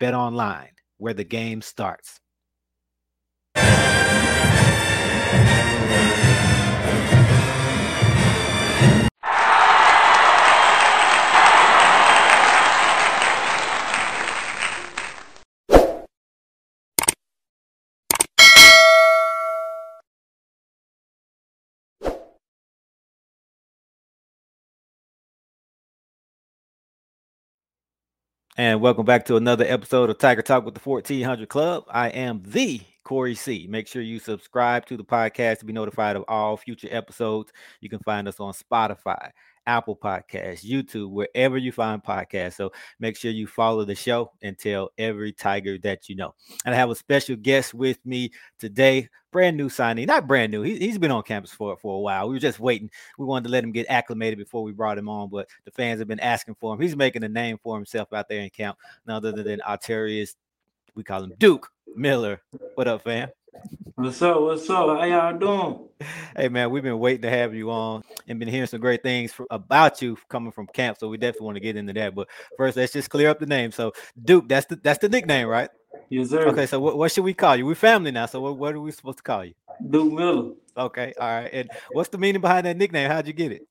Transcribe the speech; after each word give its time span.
Bet 0.00 0.14
online, 0.14 0.72
where 0.98 1.14
the 1.14 1.24
game 1.24 1.60
starts. 1.60 2.20
And 28.58 28.80
welcome 28.80 29.04
back 29.04 29.24
to 29.26 29.36
another 29.36 29.64
episode 29.64 30.10
of 30.10 30.18
Tiger 30.18 30.42
Talk 30.42 30.64
with 30.64 30.74
the 30.74 30.80
1400 30.80 31.48
Klub. 31.48 31.84
I 31.88 32.08
am 32.08 32.42
the 32.44 32.80
Corey 33.04 33.36
C. 33.36 33.68
Make 33.70 33.86
sure 33.86 34.02
you 34.02 34.18
subscribe 34.18 34.84
to 34.86 34.96
the 34.96 35.04
podcast 35.04 35.60
to 35.60 35.64
be 35.64 35.72
notified 35.72 36.16
of 36.16 36.24
all 36.26 36.56
future 36.56 36.88
episodes. 36.90 37.52
You 37.80 37.88
can 37.88 38.00
find 38.00 38.26
us 38.26 38.40
on 38.40 38.52
Spotify, 38.52 39.30
Apple 39.68 39.94
Podcasts, 39.94 40.64
YouTube, 40.64 41.10
wherever 41.10 41.58
you 41.58 41.70
find 41.70 42.02
podcasts. 42.02 42.54
So 42.54 42.72
make 42.98 43.16
sure 43.16 43.30
you 43.30 43.46
follow 43.46 43.84
the 43.84 43.94
show 43.94 44.32
and 44.42 44.58
tell 44.58 44.90
every 44.96 45.30
Tiger 45.32 45.78
that 45.82 46.08
you 46.08 46.16
know. 46.16 46.34
And 46.64 46.74
I 46.74 46.78
have 46.78 46.90
a 46.90 46.94
special 46.94 47.36
guest 47.36 47.74
with 47.74 48.04
me 48.04 48.30
today, 48.58 49.08
brand 49.30 49.58
new 49.58 49.68
signee, 49.68 50.06
not 50.06 50.26
brand 50.26 50.50
new. 50.50 50.62
He, 50.62 50.88
has 50.88 50.98
been 50.98 51.10
on 51.10 51.22
campus 51.22 51.52
for, 51.52 51.76
for 51.76 51.96
a 51.96 52.00
while. 52.00 52.28
We 52.28 52.34
were 52.34 52.40
just 52.40 52.58
waiting. 52.58 52.90
We 53.18 53.26
wanted 53.26 53.44
to 53.44 53.52
let 53.52 53.62
him 53.62 53.72
get 53.72 53.86
acclimated 53.90 54.38
before 54.38 54.62
we 54.62 54.72
brought 54.72 54.98
him 54.98 55.08
on, 55.08 55.28
but 55.28 55.48
the 55.66 55.70
fans 55.70 55.98
have 56.00 56.08
been 56.08 56.18
asking 56.20 56.56
for 56.58 56.74
him. 56.74 56.80
He's 56.80 56.96
making 56.96 57.24
a 57.24 57.28
name 57.28 57.58
for 57.62 57.76
himself 57.76 58.12
out 58.14 58.28
there 58.28 58.40
in 58.40 58.48
camp, 58.48 58.78
none 59.06 59.16
other 59.16 59.42
than 59.42 59.60
Arterius. 59.60 60.34
We 60.94 61.04
call 61.04 61.22
him 61.22 61.34
Duke 61.38 61.68
Miller. 61.94 62.40
What 62.74 62.88
up, 62.88 63.04
fam? 63.04 63.28
What's 63.94 64.22
up? 64.22 64.40
What's 64.40 64.68
up? 64.70 64.98
How 64.98 65.04
y'all 65.04 65.38
doing? 65.38 65.88
Hey 66.36 66.48
man, 66.48 66.70
we've 66.70 66.82
been 66.82 66.98
waiting 66.98 67.22
to 67.22 67.30
have 67.30 67.54
you 67.54 67.70
on 67.70 68.02
and 68.28 68.38
been 68.38 68.48
hearing 68.48 68.66
some 68.66 68.80
great 68.80 69.02
things 69.02 69.32
for, 69.32 69.46
about 69.50 70.00
you 70.00 70.16
coming 70.28 70.52
from 70.52 70.66
camp. 70.68 70.98
So 70.98 71.08
we 71.08 71.16
definitely 71.16 71.46
want 71.46 71.56
to 71.56 71.60
get 71.60 71.76
into 71.76 71.92
that. 71.94 72.14
But 72.14 72.28
first, 72.56 72.76
let's 72.76 72.92
just 72.92 73.10
clear 73.10 73.30
up 73.30 73.38
the 73.38 73.46
name. 73.46 73.72
So 73.72 73.92
Duke, 74.22 74.48
that's 74.48 74.66
the 74.66 74.76
that's 74.76 74.98
the 74.98 75.08
nickname, 75.08 75.48
right? 75.48 75.70
Yes, 76.08 76.30
sir. 76.30 76.46
Okay, 76.48 76.66
so 76.66 76.78
what, 76.78 76.96
what 76.96 77.10
should 77.12 77.24
we 77.24 77.34
call 77.34 77.56
you? 77.56 77.66
We're 77.66 77.74
family 77.74 78.10
now, 78.10 78.26
so 78.26 78.40
what, 78.40 78.56
what 78.56 78.74
are 78.74 78.80
we 78.80 78.90
supposed 78.92 79.18
to 79.18 79.22
call 79.22 79.44
you? 79.44 79.54
Duke 79.90 80.12
Miller. 80.12 80.52
Okay, 80.76 81.12
all 81.20 81.28
right. 81.28 81.50
And 81.52 81.70
what's 81.92 82.08
the 82.08 82.18
meaning 82.18 82.40
behind 82.40 82.66
that 82.66 82.76
nickname? 82.76 83.10
How'd 83.10 83.26
you 83.26 83.32
get 83.32 83.52
it? 83.52 83.66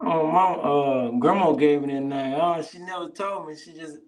Oh, 0.00 0.26
my 0.26 0.44
uh, 0.52 1.10
grandma 1.18 1.52
gave 1.52 1.82
me 1.82 1.94
that 1.94 2.00
name. 2.00 2.34
Oh, 2.40 2.60
she 2.62 2.78
never 2.78 3.08
told 3.08 3.48
me. 3.48 3.56
She 3.56 3.72
just 3.72 3.98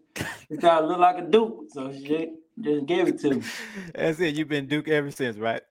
thought 0.60 0.82
I 0.82 0.86
look 0.86 0.98
like 0.98 1.18
a 1.18 1.22
Duke, 1.22 1.66
so 1.70 1.92
she 1.92 2.32
just 2.60 2.86
gave 2.86 3.08
it 3.08 3.18
to 3.20 3.34
me. 3.34 3.42
That's 3.94 4.20
it. 4.20 4.34
You've 4.34 4.48
been 4.48 4.66
Duke 4.66 4.88
ever 4.88 5.10
since, 5.10 5.36
right? 5.36 5.62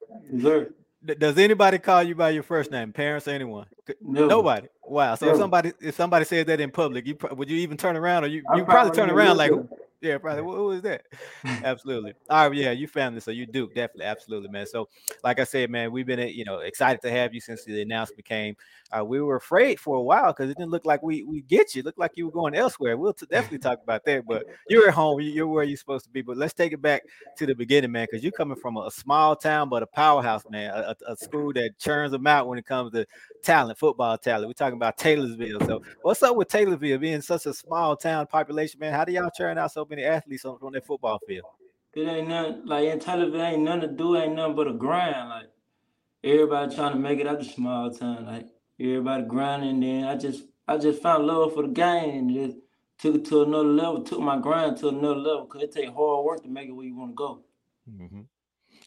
Sir. 0.42 0.74
Does 1.06 1.38
anybody 1.38 1.80
call 1.80 2.02
you 2.04 2.16
by 2.16 2.30
your 2.30 2.44
first 2.44 2.72
name, 2.72 2.94
parents, 2.94 3.28
or 3.28 3.32
anyone? 3.32 3.66
No. 4.02 4.26
Nobody. 4.28 4.68
Wow. 4.86 5.16
So 5.16 5.32
if 5.32 5.38
somebody 5.38 5.74
if 5.82 5.96
somebody 5.96 6.24
said 6.24 6.48
that 6.48 6.62
in 6.62 6.72
public, 6.72 7.06
you 7.06 7.18
would 7.32 7.50
you 7.50 7.58
even 7.58 7.76
turn 7.76 7.98
around 7.98 8.24
or 8.24 8.28
you 8.28 8.38
you 8.38 8.44
probably, 8.44 8.66
probably 8.66 8.96
turn 8.96 9.10
around 9.10 9.36
like 9.36 9.52
yeah, 10.04 10.18
probably. 10.18 10.44
Who, 10.44 10.56
who 10.56 10.72
is 10.72 10.82
that? 10.82 11.04
absolutely. 11.64 12.14
All 12.30 12.50
right, 12.50 12.58
yeah, 12.58 12.72
you 12.72 12.88
family, 12.88 13.22
so 13.22 13.32
you 13.32 13.46
do 13.46 13.68
definitely, 13.68 14.06
absolutely, 14.06 14.50
man. 14.50 14.68
So, 14.68 14.90
like 15.24 15.40
I 15.40 15.46
said, 15.46 15.70
man, 15.70 15.92
we've 15.92 16.06
been, 16.06 16.20
you 16.28 16.44
know, 16.44 16.60
excited 16.60 17.02
to 17.04 17.10
have 17.10 17.34
you 17.34 17.40
since 17.40 17.64
the 17.64 17.82
announcement 17.82 18.26
came. 18.26 18.56
Uh, 18.96 19.04
we 19.04 19.22
were 19.22 19.38
afraid 19.38 19.80
for 19.80 19.96
a 19.96 20.02
while 20.02 20.28
because 20.28 20.50
it 20.50 20.58
didn't 20.58 20.70
look 20.72 20.86
like 20.86 21.02
we 21.02 21.24
we 21.24 21.42
get 21.42 21.74
you. 21.74 21.80
It 21.80 21.86
looked 21.86 21.98
like 21.98 22.12
you 22.16 22.26
were 22.26 22.32
going 22.32 22.54
elsewhere. 22.54 22.96
We'll 22.98 23.14
t- 23.14 23.26
definitely 23.26 23.60
talk 23.60 23.82
about 23.82 24.06
that. 24.06 24.26
But 24.28 24.46
you're 24.70 24.88
at 24.88 24.94
home. 24.94 25.20
You're 25.22 25.48
where 25.48 25.64
you're 25.64 25.78
supposed 25.78 26.06
to 26.06 26.12
be. 26.12 26.22
But 26.22 26.38
let's 26.38 26.54
take 26.54 26.74
it 26.74 26.82
back 26.82 27.04
to 27.38 27.46
the 27.46 27.56
beginning, 27.56 27.92
man, 27.92 28.08
because 28.10 28.24
you're 28.24 28.32
coming 28.34 28.58
from 28.58 28.78
a, 28.78 28.82
a, 28.82 28.92
small 28.92 29.36
town 29.36 29.70
but 29.70 29.82
a 29.82 29.88
powerhouse, 29.88 30.44
man. 30.50 30.70
A, 30.76 30.96
a, 31.08 31.16
school 31.16 31.54
that 31.54 31.80
churns 31.80 32.12
them 32.12 32.28
out 32.28 32.48
when 32.48 32.60
it 32.60 32.66
comes 32.66 32.92
to 32.92 33.08
talent, 33.44 33.78
football 33.78 34.18
talent. 34.18 34.48
We're 34.48 34.54
talking 34.54 34.78
about 34.78 34.98
Taylorsville. 34.98 35.60
So, 35.66 35.84
what's 36.02 36.24
up 36.24 36.36
with 36.36 36.48
Taylorsville 36.48 36.98
being 36.98 37.22
such 37.22 37.46
a 37.46 37.54
small 37.54 37.96
town 37.96 38.28
population, 38.28 38.80
man? 38.80 38.94
How 38.94 39.06
do 39.06 39.12
y'all 39.12 39.30
churn 39.36 39.58
out 39.58 39.72
so 39.72 39.86
many 39.88 40.04
athletes 40.04 40.46
on, 40.46 40.58
on 40.62 40.72
that 40.74 40.86
football 40.86 41.20
field? 41.28 41.46
It 41.94 42.08
ain't 42.08 42.28
nothing 42.28 42.66
like 42.66 42.86
in 42.86 43.00
Taylorsville 43.00 43.42
ain't 43.42 43.62
nothing 43.62 43.82
to 43.82 43.88
do, 43.88 44.18
ain't 44.18 44.36
nothing 44.36 44.56
but 44.56 44.68
a 44.68 44.74
grind. 44.74 45.30
Like 45.30 45.50
everybody 46.24 46.76
trying 46.76 46.94
to 46.94 47.00
make 47.00 47.20
it 47.20 47.28
out 47.28 47.40
the 47.40 47.46
small 47.46 47.92
town. 47.92 48.26
Like 48.26 48.48
everybody 48.80 49.24
grinding. 49.24 49.80
Then 49.80 50.06
I 50.06 50.16
just 50.16 50.46
I 50.68 50.78
just 50.78 51.02
found 51.02 51.28
love 51.28 51.54
for 51.54 51.64
the 51.64 51.70
game 51.70 52.18
and 52.18 52.34
just 52.34 52.58
took 52.98 53.16
it 53.16 53.26
to 53.26 53.44
another 53.44 53.68
level. 53.68 54.02
Took 54.02 54.22
my 54.22 54.40
grind 54.40 54.78
to 54.78 54.90
another 54.90 55.16
level 55.16 55.46
because 55.46 55.64
it 55.64 55.72
take 55.72 55.94
hard 55.94 56.26
work 56.26 56.42
to 56.44 56.50
make 56.50 56.70
it 56.70 56.72
where 56.72 56.86
you 56.86 56.96
want 56.96 57.12
to 57.12 57.16
go. 57.16 57.42
Mm-hmm. 57.90 58.22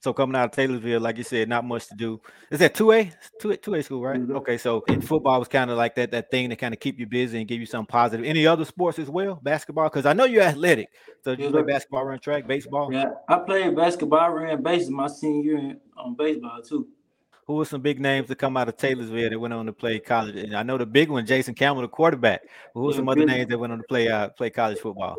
So 0.06 0.12
coming 0.12 0.36
out 0.36 0.44
of 0.44 0.50
Taylorsville, 0.52 1.00
like 1.00 1.18
you 1.18 1.24
said, 1.24 1.48
not 1.48 1.64
much 1.64 1.88
to 1.88 1.96
do. 1.96 2.20
Is 2.52 2.60
that 2.60 2.76
two 2.76 2.92
A, 2.92 3.10
two 3.40 3.56
two 3.56 3.74
A 3.74 3.82
school, 3.82 4.00
right? 4.00 4.20
Mm-hmm. 4.20 4.36
Okay, 4.36 4.56
so 4.56 4.84
in 4.86 5.00
football 5.00 5.40
was 5.40 5.48
kind 5.48 5.68
of 5.68 5.76
like 5.76 5.96
that 5.96 6.12
that 6.12 6.30
thing 6.30 6.48
to 6.50 6.54
kind 6.54 6.72
of 6.72 6.78
keep 6.78 7.00
you 7.00 7.08
busy 7.08 7.38
and 7.38 7.48
give 7.48 7.58
you 7.58 7.66
something 7.66 7.90
positive. 7.90 8.24
Any 8.24 8.46
other 8.46 8.64
sports 8.64 9.00
as 9.00 9.10
well? 9.10 9.40
Basketball, 9.42 9.88
because 9.88 10.06
I 10.06 10.12
know 10.12 10.24
you're 10.24 10.44
athletic. 10.44 10.90
So 11.24 11.32
you 11.32 11.50
play 11.50 11.62
basketball, 11.64 12.04
run 12.04 12.20
track, 12.20 12.46
baseball. 12.46 12.92
Yeah, 12.92 13.14
I 13.28 13.40
played 13.40 13.74
basketball, 13.74 14.30
ran 14.30 14.62
baseball 14.62 14.96
my 14.96 15.08
senior 15.08 15.58
year 15.58 15.76
on 15.96 16.14
baseball 16.14 16.62
too 16.62 16.86
who 17.48 17.54
were 17.54 17.64
some 17.64 17.80
big 17.80 17.98
names 17.98 18.28
to 18.28 18.36
come 18.36 18.56
out 18.56 18.68
of 18.68 18.76
Taylorsville 18.76 19.30
that 19.30 19.40
went 19.40 19.54
on 19.54 19.66
to 19.66 19.72
play 19.72 19.98
college? 19.98 20.36
And 20.36 20.56
I 20.56 20.62
know 20.62 20.78
the 20.78 20.86
big 20.86 21.10
one, 21.10 21.26
Jason 21.26 21.54
Campbell, 21.54 21.82
the 21.82 21.88
quarterback. 21.88 22.42
Who 22.74 22.82
were 22.82 22.90
yeah, 22.92 22.96
some 22.96 23.08
other 23.08 23.24
names 23.24 23.48
that 23.48 23.58
went 23.58 23.72
on 23.72 23.78
to 23.78 23.84
play 23.88 24.06
uh, 24.08 24.28
play 24.28 24.50
college 24.50 24.78
football? 24.78 25.16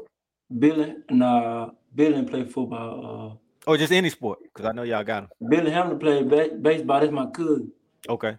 Billy, 0.59 0.95
nah, 1.09 1.71
Billy 1.93 2.23
played 2.23 2.49
football. 2.53 3.33
Uh, 3.33 3.46
Oh, 3.67 3.75
just 3.75 3.91
any 3.91 4.09
sport, 4.09 4.39
because 4.43 4.65
I 4.65 4.71
know 4.71 4.83
y'all 4.83 5.03
got 5.03 5.23
him. 5.23 5.29
Billy 5.49 5.69
Hamlin 5.71 5.99
played 5.99 6.29
ba- 6.29 6.55
baseball. 6.59 7.01
That's 7.01 7.11
my 7.11 7.25
cousin. 7.27 7.71
Okay. 8.07 8.37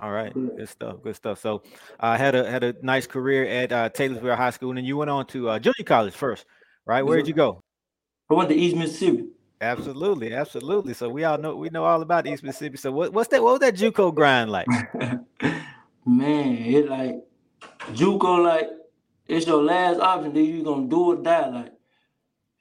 All 0.00 0.12
right, 0.12 0.32
good 0.32 0.68
stuff. 0.68 1.02
Good 1.02 1.16
stuff. 1.16 1.40
So, 1.40 1.62
I 1.98 2.14
uh, 2.14 2.18
had 2.18 2.34
a 2.34 2.48
had 2.50 2.62
a 2.62 2.74
nice 2.82 3.06
career 3.06 3.46
at 3.46 3.72
uh, 3.72 3.88
Taylorsville 3.88 4.36
High 4.36 4.50
School, 4.50 4.68
and 4.70 4.78
then 4.78 4.84
you 4.84 4.96
went 4.96 5.10
on 5.10 5.26
to 5.28 5.48
uh, 5.48 5.58
junior 5.58 5.84
college 5.84 6.14
first, 6.14 6.44
right? 6.84 7.02
Where 7.02 7.16
did 7.16 7.26
you 7.26 7.34
go? 7.34 7.60
I 8.30 8.34
went 8.34 8.48
to 8.50 8.54
East 8.54 8.76
Mississippi. 8.76 9.28
Absolutely, 9.60 10.34
absolutely. 10.34 10.92
So 10.92 11.08
we 11.08 11.24
all 11.24 11.38
know 11.38 11.56
we 11.56 11.70
know 11.70 11.84
all 11.84 12.02
about 12.02 12.26
East 12.26 12.42
Mississippi. 12.42 12.76
So 12.76 12.92
what, 12.92 13.12
what's 13.12 13.28
that? 13.30 13.42
What 13.42 13.52
was 13.52 13.60
that 13.60 13.74
JUCO 13.74 14.14
grind 14.14 14.50
like? 14.50 14.66
Man, 16.04 16.56
it 16.58 16.88
like 16.88 17.16
JUCO 17.92 18.44
like 18.44 18.68
it's 19.26 19.46
your 19.46 19.62
last 19.62 19.98
option. 19.98 20.34
Then 20.34 20.44
you 20.44 20.62
gonna 20.62 20.86
do 20.86 21.12
or 21.12 21.16
die. 21.16 21.48
Like 21.48 21.72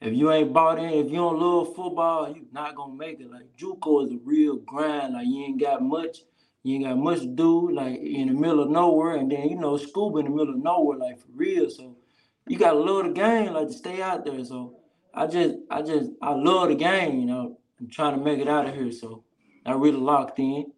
if 0.06 0.14
you 0.14 0.32
ain't 0.32 0.54
bought 0.54 0.80
in, 0.80 0.90
if 0.90 1.10
you 1.10 1.18
don't 1.18 1.40
love 1.40 1.76
football, 1.76 2.32
you're 2.34 2.46
not 2.52 2.76
gonna 2.76 2.94
make 2.94 3.20
it. 3.20 3.32
Like 3.32 3.56
JUCO 3.58 4.06
is 4.06 4.14
a 4.14 4.18
real 4.24 4.58
grind. 4.58 5.14
Like 5.14 5.28
you 5.28 5.44
ain't 5.46 5.60
got 5.60 5.82
much, 5.82 6.20
you 6.64 6.76
ain't 6.76 6.86
got 6.86 6.98
much 6.98 7.20
to 7.22 7.28
do. 7.28 7.72
Like 7.72 8.00
in 8.00 8.28
the 8.28 8.34
middle 8.34 8.62
of 8.62 8.70
nowhere, 8.70 9.16
and 9.16 9.32
then 9.32 9.50
you 9.50 9.58
know 9.58 9.78
school 9.78 10.18
in 10.18 10.26
the 10.26 10.32
middle 10.32 10.54
of 10.54 10.64
nowhere, 10.64 10.98
like 10.98 11.20
for 11.20 11.28
real. 11.34 11.70
So 11.70 11.98
you 12.48 12.58
gotta 12.58 12.78
love 12.78 13.06
the 13.06 13.12
game, 13.12 13.54
like 13.54 13.68
to 13.68 13.74
stay 13.74 14.02
out 14.02 14.26
there. 14.26 14.44
So 14.46 14.78
I 15.14 15.28
just, 15.28 15.56
I 15.72 15.82
just, 15.82 16.12
I 16.22 16.34
love 16.34 16.70
the 16.70 16.76
game. 16.76 17.20
You 17.20 17.26
know, 17.26 17.58
I'm 17.80 17.90
trying 17.90 18.18
to 18.18 18.24
make 18.24 18.40
it 18.40 18.48
out 18.48 18.68
of 18.68 18.76
here. 18.76 18.92
So 18.92 19.24
I 19.66 19.74
really 19.74 19.98
locked 19.98 20.40
in. 20.40 20.72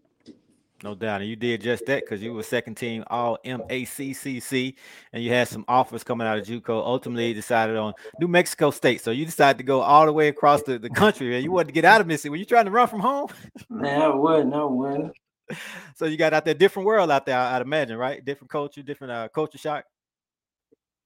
No 0.83 0.94
doubt. 0.94 1.21
And 1.21 1.29
you 1.29 1.35
did 1.35 1.62
just 1.62 1.85
that 1.88 2.03
because 2.03 2.21
you 2.21 2.33
were 2.33 2.44
second 2.44 2.75
team 2.75 3.03
all 3.07 3.39
MACJC 3.44 4.75
and 5.12 5.24
you 5.24 5.31
had 5.31 5.47
some 5.47 5.65
offers 5.68 6.03
coming 6.03 6.27
out 6.27 6.38
of 6.38 6.45
JUCO. 6.45 6.69
Ultimately, 6.69 7.29
you 7.29 7.33
decided 7.33 7.75
on 7.77 7.94
New 8.19 8.27
Mexico 8.27 8.69
State. 8.69 9.01
So 9.01 9.09
you 9.12 9.25
decided 9.25 9.57
to 9.57 9.63
go 9.63 9.81
all 9.81 10.06
the 10.06 10.13
way 10.13 10.27
across 10.27 10.62
the, 10.63 10.77
the 10.77 10.89
country 10.89 11.33
and 11.35 11.44
you 11.44 11.51
wanted 11.51 11.68
to 11.68 11.74
get 11.74 11.85
out 11.85 12.00
of 12.00 12.07
Mississippi. 12.07 12.29
Were 12.29 12.35
you 12.35 12.45
trying 12.45 12.65
to 12.65 12.71
run 12.71 12.88
from 12.88 13.00
home? 13.00 13.27
Man, 13.69 14.01
I 14.01 14.09
wasn't. 14.09 14.53
I 14.53 14.63
wasn't. 14.63 15.13
So 15.95 16.06
you 16.06 16.18
got 16.18 16.33
out 16.33 16.44
there, 16.44 16.53
different 16.53 16.85
world 16.85 17.09
out 17.09 17.25
there, 17.25 17.39
I'd 17.39 17.62
imagine, 17.62 17.97
right? 17.97 18.24
Different 18.24 18.51
culture, 18.51 18.83
different 18.83 19.13
uh, 19.13 19.29
culture 19.29 19.57
shock. 19.57 19.85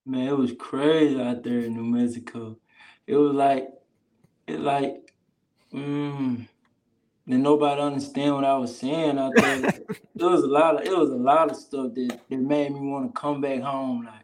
Man, 0.03 0.27
it 0.27 0.35
was 0.35 0.51
crazy 0.57 1.21
out 1.21 1.43
there 1.43 1.59
in 1.59 1.75
New 1.75 1.83
Mexico. 1.83 2.57
It 3.05 3.15
was 3.15 3.33
like, 3.33 3.69
it 4.47 4.59
like, 4.59 5.13
mm, 5.71 6.47
then 7.31 7.41
nobody 7.41 7.81
understand 7.81 8.35
what 8.35 8.45
I 8.45 8.57
was 8.57 8.77
saying 8.77 9.17
out 9.17 9.33
there. 9.35 9.65
it 9.65 9.99
was 10.15 10.43
a 10.43 10.47
lot 10.47 10.79
of 10.79 10.85
it 10.85 10.97
was 10.97 11.11
a 11.11 11.15
lot 11.15 11.49
of 11.49 11.57
stuff 11.57 11.93
that, 11.93 12.19
that 12.29 12.39
made 12.39 12.71
me 12.71 12.79
want 12.79 13.13
to 13.13 13.19
come 13.19 13.41
back 13.41 13.61
home. 13.61 14.05
Like 14.05 14.21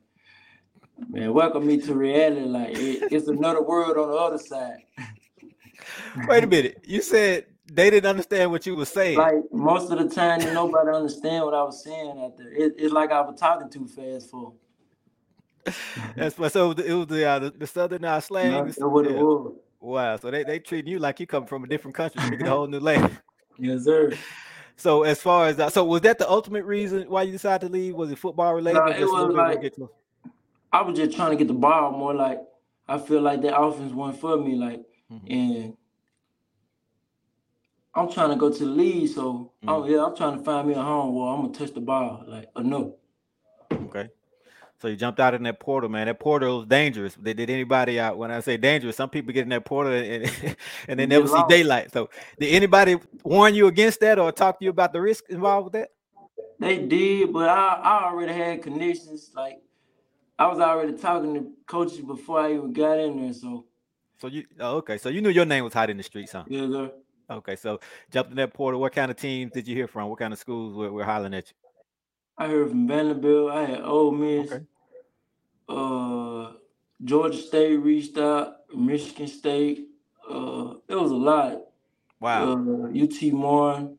Man, 1.09 1.33
welcome 1.33 1.65
me 1.65 1.77
to 1.81 1.93
reality. 1.93 2.41
Like 2.41 2.69
it, 2.71 3.11
it's 3.11 3.27
another 3.27 3.61
world 3.61 3.97
on 3.97 4.09
the 4.09 4.15
other 4.15 4.37
side. 4.37 4.83
Wait 6.27 6.43
a 6.43 6.47
minute. 6.47 6.83
You 6.85 7.01
said 7.01 7.45
they 7.71 7.89
didn't 7.89 8.09
understand 8.09 8.51
what 8.51 8.65
you 8.65 8.75
were 8.75 8.85
saying. 8.85 9.17
Like 9.17 9.35
most 9.51 9.91
of 9.91 9.99
the 9.99 10.09
time, 10.13 10.39
nobody 10.53 10.89
understand 10.91 11.45
what 11.45 11.53
I 11.53 11.63
was 11.63 11.83
saying 11.83 12.19
out 12.19 12.37
there. 12.37 12.51
It, 12.51 12.73
it's 12.77 12.93
like 12.93 13.11
I 13.11 13.21
was 13.21 13.39
talking 13.39 13.69
too 13.69 13.87
fast 13.87 14.31
for. 14.31 14.53
That's 16.15 16.37
what. 16.37 16.51
So 16.51 16.71
it 16.71 16.93
was 16.93 17.07
the 17.07 17.25
uh, 17.25 17.39
the, 17.39 17.49
the 17.51 17.67
southern 17.67 18.03
uh, 18.03 18.19
slang. 18.19 18.65
That's 18.65 18.79
what 18.79 19.05
yeah. 19.05 19.17
it 19.17 19.23
was. 19.23 19.53
Wow. 19.79 20.17
So 20.17 20.31
they 20.31 20.43
they 20.43 20.59
treating 20.59 20.91
you 20.91 20.99
like 20.99 21.19
you 21.19 21.27
come 21.27 21.45
from 21.45 21.63
a 21.63 21.67
different 21.67 21.95
country, 21.95 22.21
speaking 22.21 22.47
a 22.47 22.49
whole 22.55 22.67
new 22.67 22.79
language. 22.79 23.13
Yes, 23.57 23.83
sir. 23.83 24.13
So 24.75 25.03
as 25.03 25.19
far 25.19 25.47
as 25.47 25.55
that, 25.57 25.73
so 25.73 25.83
was 25.83 26.01
that 26.01 26.19
the 26.19 26.29
ultimate 26.29 26.63
reason 26.65 27.09
why 27.09 27.23
you 27.23 27.31
decided 27.31 27.67
to 27.67 27.73
leave? 27.73 27.95
Was 27.95 28.11
it 28.11 28.19
football 28.19 28.53
related? 28.53 28.79
No, 28.79 28.87
it 28.87 29.01
was 29.01 29.33
like, 29.33 29.73
I 30.71 30.81
was 30.81 30.97
just 30.97 31.15
trying 31.15 31.31
to 31.31 31.35
get 31.35 31.47
the 31.47 31.53
ball 31.53 31.91
more. 31.91 32.13
Like 32.13 32.39
I 32.87 32.99
feel 32.99 33.21
like 33.21 33.41
that 33.41 33.59
offense 33.59 33.91
wasn't 33.91 34.21
for 34.21 34.37
me. 34.37 34.55
Like 34.55 34.83
mm-hmm. 35.11 35.31
and 35.31 35.77
I'm 37.95 38.11
trying 38.11 38.29
to 38.29 38.35
go 38.35 38.51
to 38.51 38.59
the 38.59 38.69
league, 38.69 39.09
so 39.09 39.51
mm-hmm. 39.63 39.69
I'm, 39.69 39.89
yeah, 39.89 40.05
I'm 40.05 40.15
trying 40.15 40.37
to 40.37 40.43
find 40.43 40.67
me 40.67 40.75
a 40.75 40.81
home 40.81 41.15
where 41.15 41.27
I'm 41.29 41.41
gonna 41.41 41.53
touch 41.53 41.73
the 41.73 41.81
ball 41.81 42.23
like 42.27 42.47
enough. 42.55 42.91
Okay. 43.71 44.09
So 44.79 44.87
you 44.87 44.95
jumped 44.95 45.19
out 45.19 45.33
in 45.33 45.41
that 45.43 45.59
portal, 45.59 45.89
man. 45.89 46.05
That 46.05 46.19
portal 46.19 46.61
is 46.61 46.67
dangerous. 46.67 47.15
Did, 47.15 47.37
did 47.37 47.49
anybody 47.49 47.99
out? 47.99 48.17
When 48.17 48.29
I 48.29 48.39
say 48.41 48.57
dangerous, 48.57 48.95
some 48.95 49.09
people 49.09 49.33
get 49.33 49.41
in 49.41 49.49
that 49.49 49.65
portal 49.65 49.91
and, 49.91 50.55
and 50.87 50.99
they 50.99 51.05
never 51.07 51.27
see 51.27 51.41
daylight. 51.49 51.91
So 51.91 52.09
did 52.39 52.53
anybody 52.53 52.97
warn 53.23 53.55
you 53.55 53.67
against 53.67 53.99
that 54.01 54.19
or 54.19 54.31
talk 54.31 54.59
to 54.59 54.65
you 54.65 54.69
about 54.69 54.93
the 54.93 55.01
risk 55.01 55.29
involved 55.29 55.65
with 55.65 55.73
that? 55.73 55.89
They 56.59 56.77
did, 56.77 57.33
but 57.33 57.49
I, 57.49 57.81
I 57.83 58.03
already 58.05 58.33
had 58.33 58.61
connections. 58.61 59.31
Like 59.35 59.61
I 60.37 60.45
was 60.47 60.59
already 60.59 60.93
talking 60.93 61.33
to 61.33 61.51
coaches 61.65 62.01
before 62.01 62.41
I 62.41 62.53
even 62.53 62.71
got 62.71 62.99
in 62.99 63.19
there. 63.19 63.33
So 63.33 63.65
So 64.19 64.27
you 64.27 64.45
oh, 64.59 64.77
okay. 64.77 64.99
So 64.99 65.09
you 65.09 65.21
knew 65.21 65.29
your 65.29 65.45
name 65.45 65.63
was 65.63 65.73
hot 65.73 65.89
in 65.89 65.97
the 65.97 66.03
streets, 66.03 66.33
huh? 66.33 66.43
Yeah, 66.47 66.67
sir. 66.67 66.91
Okay, 67.29 67.57
so 67.57 67.79
jumped 68.11 68.31
in 68.31 68.37
that 68.37 68.53
portal. 68.53 68.79
What 68.79 68.93
kind 68.93 69.11
of 69.11 69.17
teams 69.17 69.51
did 69.51 69.67
you 69.67 69.75
hear 69.75 69.87
from? 69.87 70.09
What 70.09 70.19
kind 70.19 70.31
of 70.31 70.39
schools 70.39 70.73
were, 70.73 70.91
were 70.91 71.03
hollering 71.03 71.33
at 71.33 71.49
you? 71.49 71.66
I 72.37 72.47
heard 72.47 72.69
from 72.69 72.87
Vanderbilt. 72.87 73.51
I 73.51 73.65
had 73.65 73.81
Ole 73.81 74.11
Miss. 74.11 74.51
Okay. 74.51 74.65
Uh, 75.67 76.51
Georgia 77.03 77.37
State 77.37 77.77
reached 77.77 78.17
out. 78.17 78.57
Michigan 78.75 79.27
State. 79.27 79.87
Uh, 80.29 80.75
it 80.87 80.95
was 80.95 81.11
a 81.11 81.15
lot. 81.15 81.61
Wow. 82.19 82.53
Uh, 82.53 83.03
UT 83.03 83.33
Martin. 83.33 83.97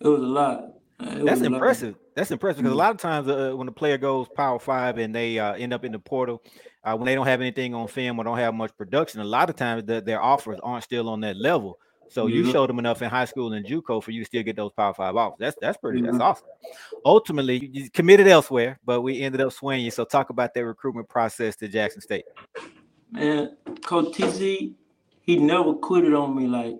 It 0.00 0.08
was 0.08 0.22
a 0.22 0.26
lot. 0.26 0.74
It 1.00 1.24
That's 1.24 1.40
impressive. 1.40 1.94
Lot. 1.94 2.00
That's 2.14 2.30
impressive 2.30 2.62
because 2.62 2.70
mm-hmm. 2.70 2.80
a 2.80 2.82
lot 2.82 2.90
of 2.90 2.98
times 2.98 3.28
uh, 3.28 3.52
when 3.54 3.68
a 3.68 3.72
player 3.72 3.98
goes 3.98 4.28
Power 4.34 4.58
Five 4.58 4.98
and 4.98 5.14
they 5.14 5.38
uh, 5.38 5.54
end 5.54 5.72
up 5.72 5.84
in 5.84 5.92
the 5.92 5.98
portal, 5.98 6.42
uh, 6.84 6.96
when 6.96 7.06
they 7.06 7.14
don't 7.14 7.26
have 7.26 7.40
anything 7.40 7.74
on 7.74 7.88
film 7.88 8.18
or 8.18 8.24
don't 8.24 8.38
have 8.38 8.54
much 8.54 8.76
production, 8.76 9.20
a 9.20 9.24
lot 9.24 9.50
of 9.50 9.56
times 9.56 9.84
the, 9.84 10.00
their 10.00 10.20
offers 10.20 10.58
aren't 10.62 10.84
still 10.84 11.08
on 11.08 11.20
that 11.20 11.36
level. 11.36 11.78
So 12.10 12.26
mm-hmm. 12.26 12.34
you 12.34 12.50
showed 12.50 12.68
them 12.68 12.78
enough 12.78 13.02
in 13.02 13.08
high 13.08 13.24
school 13.24 13.52
and 13.52 13.64
JUCO 13.64 14.02
for 14.02 14.10
you 14.10 14.20
to 14.20 14.26
still 14.26 14.42
get 14.42 14.56
those 14.56 14.72
Power 14.72 14.92
Five 14.92 15.16
offers. 15.16 15.38
That's 15.38 15.56
that's 15.60 15.78
pretty. 15.78 16.00
Mm-hmm. 16.00 16.18
That's 16.18 16.22
awesome. 16.22 16.48
Ultimately, 17.04 17.70
you 17.72 17.88
committed 17.90 18.26
elsewhere, 18.26 18.78
but 18.84 19.02
we 19.02 19.22
ended 19.22 19.40
up 19.40 19.52
swinging 19.52 19.84
you. 19.84 19.90
So 19.90 20.04
talk 20.04 20.30
about 20.30 20.52
that 20.54 20.64
recruitment 20.64 21.08
process 21.08 21.56
to 21.56 21.68
Jackson 21.68 22.00
State. 22.00 22.24
Man, 23.12 23.56
Coach 23.82 24.16
TC, 24.16 24.74
he 25.22 25.36
never 25.38 25.74
quitted 25.74 26.14
on 26.14 26.36
me. 26.36 26.48
Like 26.48 26.74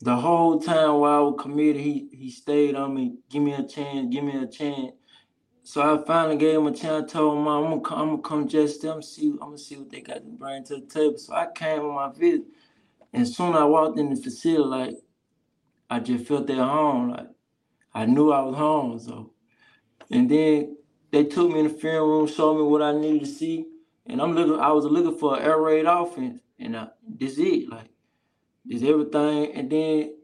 the 0.00 0.16
whole 0.16 0.58
time 0.58 0.94
while 0.94 1.18
I 1.18 1.20
was 1.20 1.36
committed, 1.38 1.82
he 1.82 2.08
he 2.10 2.30
stayed 2.30 2.74
on 2.76 2.94
me. 2.94 3.16
Give 3.28 3.42
me 3.42 3.52
a 3.52 3.62
chance. 3.62 4.08
Give 4.10 4.24
me 4.24 4.36
a 4.36 4.46
chance. 4.46 4.92
So 5.62 5.82
I 5.82 6.04
finally 6.06 6.38
gave 6.38 6.56
him 6.56 6.66
a 6.66 6.72
chance. 6.72 7.04
I 7.04 7.12
told 7.12 7.38
him, 7.38 7.46
I'm 7.46 7.64
gonna 7.64 7.80
come, 7.82 7.98
I'm 7.98 8.08
gonna 8.08 8.22
come 8.22 8.48
just 8.48 8.80
them 8.80 9.02
see. 9.02 9.28
I'm 9.32 9.38
gonna 9.38 9.58
see 9.58 9.76
what 9.76 9.90
they 9.90 10.00
got 10.00 10.14
to 10.14 10.20
bring 10.20 10.64
to 10.64 10.76
the 10.76 10.86
table. 10.86 11.18
So 11.18 11.34
I 11.34 11.46
came 11.54 11.80
on 11.80 11.94
my 11.94 12.10
visit. 12.18 12.46
And 13.12 13.26
soon 13.26 13.54
I 13.54 13.64
walked 13.64 13.98
in 13.98 14.10
the 14.10 14.16
facility, 14.16 14.64
like 14.64 14.94
I 15.88 16.00
just 16.00 16.26
felt 16.26 16.48
at 16.50 16.58
home. 16.58 17.10
Like 17.10 17.28
I 17.94 18.06
knew 18.06 18.32
I 18.32 18.42
was 18.42 18.56
home. 18.56 18.98
So 18.98 19.32
and 20.10 20.30
then 20.30 20.76
they 21.10 21.24
took 21.24 21.50
me 21.50 21.60
in 21.60 21.68
the 21.68 21.74
film 21.74 22.08
room, 22.08 22.26
showed 22.26 22.56
me 22.56 22.62
what 22.62 22.82
I 22.82 22.92
needed 22.92 23.20
to 23.20 23.26
see. 23.26 23.66
And 24.06 24.20
I'm 24.20 24.34
looking, 24.34 24.60
I 24.60 24.70
was 24.72 24.84
looking 24.84 25.18
for 25.18 25.36
an 25.36 25.44
air 25.44 25.58
raid 25.58 25.86
offense. 25.86 26.40
And 26.58 26.76
I, 26.76 26.88
this 27.06 27.38
it. 27.38 27.68
Like 27.68 27.88
this 28.64 28.82
everything. 28.82 29.52
And 29.54 29.70
then 29.70 30.14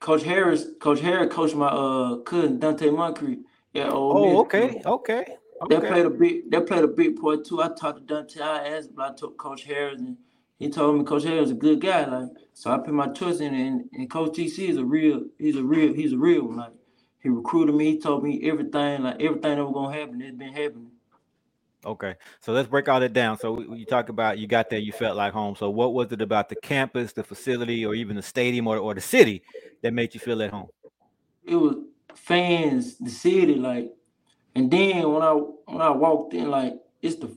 Coach 0.00 0.22
Harris, 0.22 0.66
Coach 0.80 1.00
Harris 1.00 1.32
coached 1.32 1.54
my 1.54 1.68
uh 1.68 2.16
cousin 2.18 2.58
Donte 2.58 2.94
Moncrief 2.94 3.38
at 3.74 3.90
Ole 3.90 4.36
Oh, 4.36 4.40
okay, 4.40 4.80
okay. 4.84 5.36
They 5.68 5.80
played 5.80 6.06
a 6.06 6.10
big 6.10 6.50
they 6.50 6.60
played 6.60 6.84
a 6.84 6.88
big 6.88 7.20
part 7.20 7.44
too. 7.44 7.62
I 7.62 7.68
talked 7.68 8.06
to 8.06 8.14
Donte, 8.14 8.40
I 8.40 8.68
asked, 8.68 8.94
but 8.94 9.12
I 9.12 9.14
took 9.14 9.36
Coach 9.38 9.64
Harris 9.64 10.00
and 10.00 10.16
he 10.58 10.68
told 10.68 10.98
me 10.98 11.04
Coach 11.04 11.24
Harris 11.24 11.46
is 11.46 11.50
a 11.52 11.54
good 11.54 11.80
guy. 11.80 12.04
Like, 12.04 12.30
so 12.52 12.70
I 12.70 12.78
put 12.78 12.92
my 12.92 13.08
trust 13.08 13.40
in 13.40 13.54
it. 13.54 13.66
And, 13.66 13.88
and 13.92 14.10
Coach 14.10 14.32
TC 14.36 14.68
is 14.68 14.76
a 14.76 14.84
real, 14.84 15.22
he's 15.38 15.56
a 15.56 15.62
real, 15.62 15.94
he's 15.94 16.12
a 16.12 16.18
real 16.18 16.44
one. 16.46 16.56
Like, 16.56 16.72
he 17.20 17.28
recruited 17.28 17.74
me, 17.74 17.92
he 17.92 18.00
told 18.00 18.24
me 18.24 18.48
everything, 18.48 19.02
like 19.02 19.20
everything 19.20 19.56
that 19.56 19.64
was 19.64 19.74
gonna 19.74 19.96
happen, 19.96 20.22
it's 20.22 20.36
been 20.36 20.52
happening. 20.52 20.90
Okay, 21.84 22.16
so 22.40 22.52
let's 22.52 22.68
break 22.68 22.88
all 22.88 23.00
that 23.00 23.12
down. 23.12 23.38
So 23.38 23.60
you 23.60 23.86
talk 23.86 24.08
about 24.08 24.38
you 24.38 24.46
got 24.46 24.68
there, 24.68 24.78
you 24.78 24.92
felt 24.92 25.16
like 25.16 25.32
home. 25.32 25.54
So 25.54 25.70
what 25.70 25.94
was 25.94 26.10
it 26.12 26.20
about 26.20 26.48
the 26.48 26.56
campus, 26.56 27.12
the 27.12 27.22
facility, 27.22 27.86
or 27.86 27.94
even 27.94 28.16
the 28.16 28.22
stadium 28.22 28.66
or, 28.66 28.78
or 28.78 28.94
the 28.94 29.00
city 29.00 29.42
that 29.82 29.92
made 29.92 30.12
you 30.14 30.20
feel 30.20 30.42
at 30.42 30.50
home? 30.50 30.68
It 31.44 31.54
was 31.54 31.76
fans, 32.14 32.98
the 32.98 33.10
city, 33.10 33.54
like, 33.54 33.92
and 34.54 34.70
then 34.70 35.10
when 35.12 35.22
I 35.22 35.32
when 35.32 35.80
I 35.80 35.90
walked 35.90 36.34
in, 36.34 36.50
like 36.50 36.74
it's 37.00 37.16
the 37.16 37.36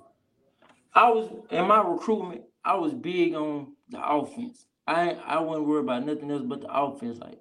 I 0.94 1.10
was 1.10 1.30
in 1.52 1.68
my 1.68 1.82
recruitment, 1.82 2.42
I 2.64 2.76
was 2.76 2.94
big 2.94 3.34
on 3.34 3.74
the 3.90 4.04
offense. 4.04 4.66
I 4.88 5.12
I 5.26 5.40
wasn't 5.40 5.68
worried 5.68 5.84
about 5.84 6.06
nothing 6.06 6.32
else 6.32 6.44
but 6.44 6.62
the 6.62 6.74
offense. 6.74 7.20
Like, 7.20 7.40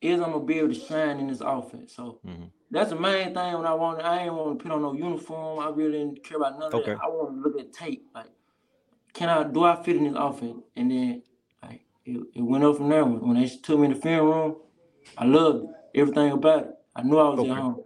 is 0.00 0.20
I'm 0.20 0.32
gonna 0.32 0.44
be 0.44 0.58
able 0.58 0.74
to 0.74 0.80
shine 0.80 1.18
in 1.18 1.28
this 1.28 1.40
offense. 1.40 1.94
So 1.94 2.18
mm-hmm. 2.26 2.44
that's 2.70 2.90
the 2.90 2.96
main 2.96 3.34
thing 3.34 3.54
when 3.54 3.66
I 3.66 3.74
wanted. 3.74 4.04
I 4.04 4.24
ain't 4.24 4.34
want 4.34 4.58
to 4.58 4.62
put 4.62 4.72
on 4.72 4.82
no 4.82 4.92
uniform. 4.92 5.60
I 5.60 5.68
really 5.70 5.98
didn't 5.98 6.24
care 6.24 6.38
about 6.38 6.58
none 6.58 6.74
okay. 6.74 6.92
of 6.92 6.98
that. 6.98 7.04
I 7.04 7.08
want 7.08 7.34
to 7.34 7.40
look 7.40 7.60
at 7.60 7.72
tape. 7.72 8.08
Like, 8.14 8.30
can 9.12 9.28
I 9.28 9.44
do 9.44 9.64
I 9.64 9.82
fit 9.82 9.96
in 9.96 10.04
this 10.04 10.14
offense? 10.16 10.62
And 10.76 10.90
then 10.90 11.22
like 11.62 11.82
it, 12.04 12.20
it 12.34 12.42
went 12.42 12.64
up 12.64 12.76
from 12.76 12.88
there. 12.88 13.04
When, 13.04 13.20
when 13.20 13.40
they 13.40 13.48
took 13.48 13.78
me 13.78 13.86
in 13.86 13.94
the 13.94 14.00
film 14.00 14.26
room, 14.26 14.56
I 15.16 15.24
loved 15.24 15.64
it. 15.64 16.00
everything 16.00 16.32
about 16.32 16.64
it. 16.64 16.74
I 16.94 17.02
knew 17.02 17.18
I 17.18 17.28
was 17.30 17.40
okay. 17.40 17.50
at 17.50 17.56
home. 17.56 17.82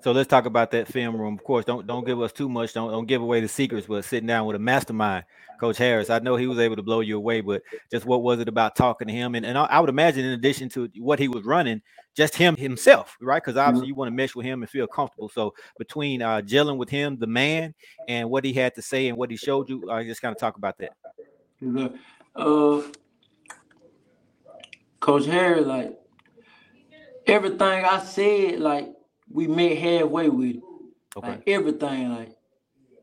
So 0.00 0.12
let's 0.12 0.28
talk 0.28 0.46
about 0.46 0.70
that 0.70 0.86
film 0.86 1.16
room. 1.16 1.34
Of 1.34 1.44
course, 1.44 1.64
don't 1.64 1.86
don't 1.86 2.06
give 2.06 2.20
us 2.20 2.32
too 2.32 2.48
much. 2.48 2.72
Don't 2.72 2.90
don't 2.90 3.06
give 3.06 3.20
away 3.20 3.40
the 3.40 3.48
secrets. 3.48 3.86
But 3.86 4.04
sitting 4.04 4.26
down 4.26 4.46
with 4.46 4.56
a 4.56 4.58
mastermind, 4.60 5.24
Coach 5.58 5.76
Harris, 5.76 6.08
I 6.08 6.20
know 6.20 6.36
he 6.36 6.46
was 6.46 6.58
able 6.58 6.76
to 6.76 6.82
blow 6.82 7.00
you 7.00 7.16
away. 7.16 7.40
But 7.40 7.62
just 7.90 8.06
what 8.06 8.22
was 8.22 8.38
it 8.38 8.48
about 8.48 8.76
talking 8.76 9.08
to 9.08 9.14
him? 9.14 9.34
And 9.34 9.44
and 9.44 9.58
I 9.58 9.80
would 9.80 9.90
imagine, 9.90 10.24
in 10.24 10.32
addition 10.32 10.68
to 10.70 10.88
what 10.98 11.18
he 11.18 11.26
was 11.26 11.44
running, 11.44 11.82
just 12.14 12.36
him 12.36 12.56
himself, 12.56 13.16
right? 13.20 13.42
Because 13.42 13.56
obviously 13.56 13.86
mm-hmm. 13.86 13.88
you 13.88 13.94
want 13.96 14.08
to 14.08 14.14
mesh 14.16 14.34
with 14.34 14.46
him 14.46 14.62
and 14.62 14.70
feel 14.70 14.86
comfortable. 14.86 15.28
So 15.28 15.54
between 15.78 16.22
uh, 16.22 16.42
gelling 16.42 16.76
with 16.76 16.90
him, 16.90 17.18
the 17.18 17.26
man, 17.26 17.74
and 18.06 18.30
what 18.30 18.44
he 18.44 18.52
had 18.52 18.74
to 18.76 18.82
say 18.82 19.08
and 19.08 19.16
what 19.16 19.30
he 19.30 19.36
showed 19.36 19.68
you, 19.68 19.90
I 19.90 20.00
uh, 20.00 20.04
just 20.04 20.22
kind 20.22 20.34
of 20.34 20.38
talk 20.38 20.56
about 20.56 20.78
that. 20.78 20.92
Uh, 22.36 22.82
Coach 25.00 25.26
Harris, 25.26 25.66
like 25.66 25.98
everything 27.26 27.84
I 27.84 27.98
said, 28.04 28.60
like 28.60 28.94
we 29.30 29.46
met 29.46 29.78
halfway 29.78 30.28
with 30.28 30.56
it. 30.56 30.62
Okay. 31.16 31.28
Like 31.28 31.42
everything, 31.46 32.10
like 32.10 32.30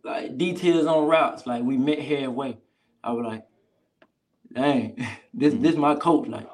like 0.04 0.38
details 0.38 0.86
on 0.86 1.08
routes, 1.08 1.46
like 1.46 1.64
we 1.64 1.78
met 1.78 2.00
halfway. 2.00 2.58
I 3.04 3.12
was 3.12 3.26
like, 3.26 3.46
dang, 4.54 4.96
this 5.34 5.54
mm-hmm. 5.54 5.64
this 5.64 5.76
my 5.76 5.96
coach. 5.96 6.28
Like 6.28 6.48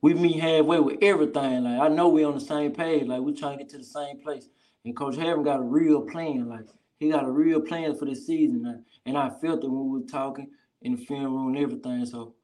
we 0.00 0.14
meet 0.14 0.40
halfway 0.40 0.80
with 0.80 0.98
everything. 1.02 1.64
Like 1.64 1.80
I 1.80 1.88
know 1.88 2.08
we 2.08 2.24
on 2.24 2.34
the 2.34 2.40
same 2.40 2.72
page. 2.72 3.06
Like 3.06 3.20
we 3.20 3.34
trying 3.34 3.58
to 3.58 3.64
get 3.64 3.70
to 3.72 3.78
the 3.78 3.84
same 3.84 4.20
place. 4.20 4.48
And 4.84 4.96
Coach 4.96 5.16
Harris 5.16 5.44
got 5.44 5.60
a 5.60 5.62
real 5.62 6.02
plan. 6.02 6.48
Like 6.48 6.66
he 6.98 7.10
got 7.10 7.24
a 7.24 7.30
real 7.30 7.60
plan 7.60 7.96
for 7.96 8.04
this 8.04 8.26
season. 8.26 8.62
Like, 8.62 8.76
and 9.06 9.16
I 9.16 9.30
felt 9.40 9.64
it 9.64 9.68
when 9.68 9.90
we 9.90 10.00
were 10.00 10.06
talking 10.06 10.50
in 10.82 10.96
the 10.96 11.04
film 11.04 11.24
room 11.24 11.48
and 11.48 11.58
everything. 11.58 12.04
So 12.06 12.34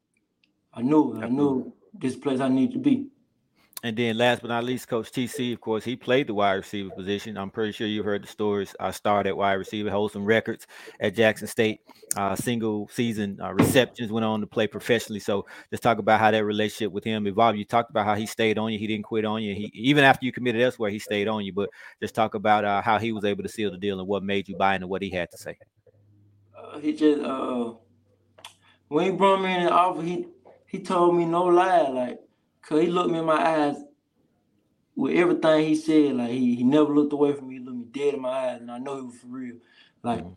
I 0.73 0.83
knew, 0.83 1.21
I 1.21 1.29
knew 1.29 1.73
this 1.93 2.17
place 2.17 2.41
I 2.41 2.49
need 2.49 2.73
to 2.73 2.79
be. 2.79 3.09
And 3.85 3.95
then 3.95 4.17
last 4.17 4.41
but 4.41 4.49
not 4.49 4.65
least, 4.65 4.89
Coach 4.89 5.13
TC, 5.13 5.53
of 5.53 5.61
course, 5.61 5.85
he 5.85 5.95
played 5.95 6.27
the 6.27 6.33
wide 6.33 6.55
receiver 6.55 6.89
position. 6.89 7.37
I'm 7.37 7.51
pretty 7.51 7.71
sure 7.71 7.87
you 7.87 8.03
heard 8.03 8.23
the 8.23 8.27
stories. 8.27 8.75
I 8.81 8.91
started 8.93 9.29
at 9.29 9.37
wide 9.37 9.53
receiver, 9.53 9.91
holds 9.91 10.15
some 10.15 10.25
records 10.25 10.67
at 11.01 11.15
Jackson 11.15 11.47
State. 11.47 11.83
Uh, 12.17 12.35
single 12.35 12.89
season 12.91 13.39
uh, 13.43 13.53
receptions 13.53 14.11
went 14.11 14.25
on 14.25 14.41
to 14.41 14.47
play 14.47 14.67
professionally. 14.67 15.21
So 15.21 15.45
just 15.71 15.83
talk 15.83 15.99
about 15.99 16.19
how 16.19 16.31
that 16.31 16.47
relationship 16.47 16.93
with 16.93 17.05
him 17.05 17.27
evolved. 17.27 17.59
You 17.59 17.67
talked 17.67 17.91
about 17.91 18.07
how 18.07 18.15
he 18.15 18.25
stayed 18.25 18.57
on 18.57 18.73
you. 18.73 18.79
He 18.79 18.87
didn't 18.87 19.05
quit 19.05 19.27
on 19.27 19.43
you. 19.43 19.55
He 19.55 19.71
even 19.75 20.03
after 20.03 20.25
you 20.25 20.33
committed 20.33 20.63
elsewhere, 20.63 20.89
he 20.89 20.99
stayed 20.99 21.29
on 21.29 21.45
you. 21.45 21.53
But 21.53 21.69
just 22.01 22.15
talk 22.15 22.35
about 22.35 22.65
uh, 22.65 22.81
how 22.81 22.99
he 22.99 23.13
was 23.13 23.27
able 23.27 23.43
to 23.43 23.51
seal 23.51 23.71
the 23.71 23.77
deal 23.77 23.99
and 23.99 24.09
what 24.09 24.23
made 24.23 24.49
you 24.49 24.57
buy 24.57 24.77
into 24.77 24.87
what 24.87 25.03
he 25.03 25.11
had 25.11 25.31
to 25.31 25.37
say. 25.37 25.59
Uh, 26.57 26.79
he 26.79 26.95
just 26.95 27.23
uh, 27.23 27.75
when 28.89 29.05
he 29.05 29.11
brought 29.11 29.43
me 29.43 29.55
in 29.55 29.65
the 29.65 29.71
office, 29.71 30.07
he 30.07 30.25
he 30.69 30.79
told 30.79 31.15
me 31.15 31.27
no 31.27 31.45
lie, 31.45 31.83
like 31.89 32.24
Cause 32.69 32.81
he 32.81 32.87
looked 32.87 33.11
me 33.11 33.19
in 33.19 33.25
my 33.27 33.35
eyes 33.35 33.77
with 34.97 35.17
everything 35.17 35.67
he 35.67 35.75
said. 35.75 36.17
Like 36.17 36.31
he, 36.31 36.57
he 36.57 36.65
never 36.65 36.95
looked 36.95 37.13
away 37.13 37.33
from 37.33 37.49
me. 37.49 37.59
He 37.59 37.61
looked 37.61 37.77
me 37.77 37.85
dead 37.91 38.15
in 38.15 38.23
my 38.23 38.31
eyes, 38.31 38.61
and 38.61 38.71
I 38.71 38.79
know 38.79 38.97
he 38.97 39.03
was 39.03 39.17
for 39.17 39.27
real. 39.27 39.57
Like, 40.03 40.21
mm-hmm. 40.21 40.33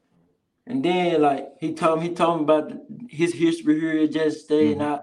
and 0.67 0.83
then 0.83 1.21
like 1.21 1.47
he 1.59 1.73
told 1.73 2.01
me, 2.01 2.09
he 2.09 2.15
told 2.15 2.39
me 2.39 2.43
about 2.43 2.73
his 3.09 3.33
history 3.33 3.79
here 3.79 4.03
at 4.03 4.11
Jet 4.11 4.33
State, 4.33 4.77
mm-hmm. 4.77 4.81
and 4.81 4.93
I 4.93 4.99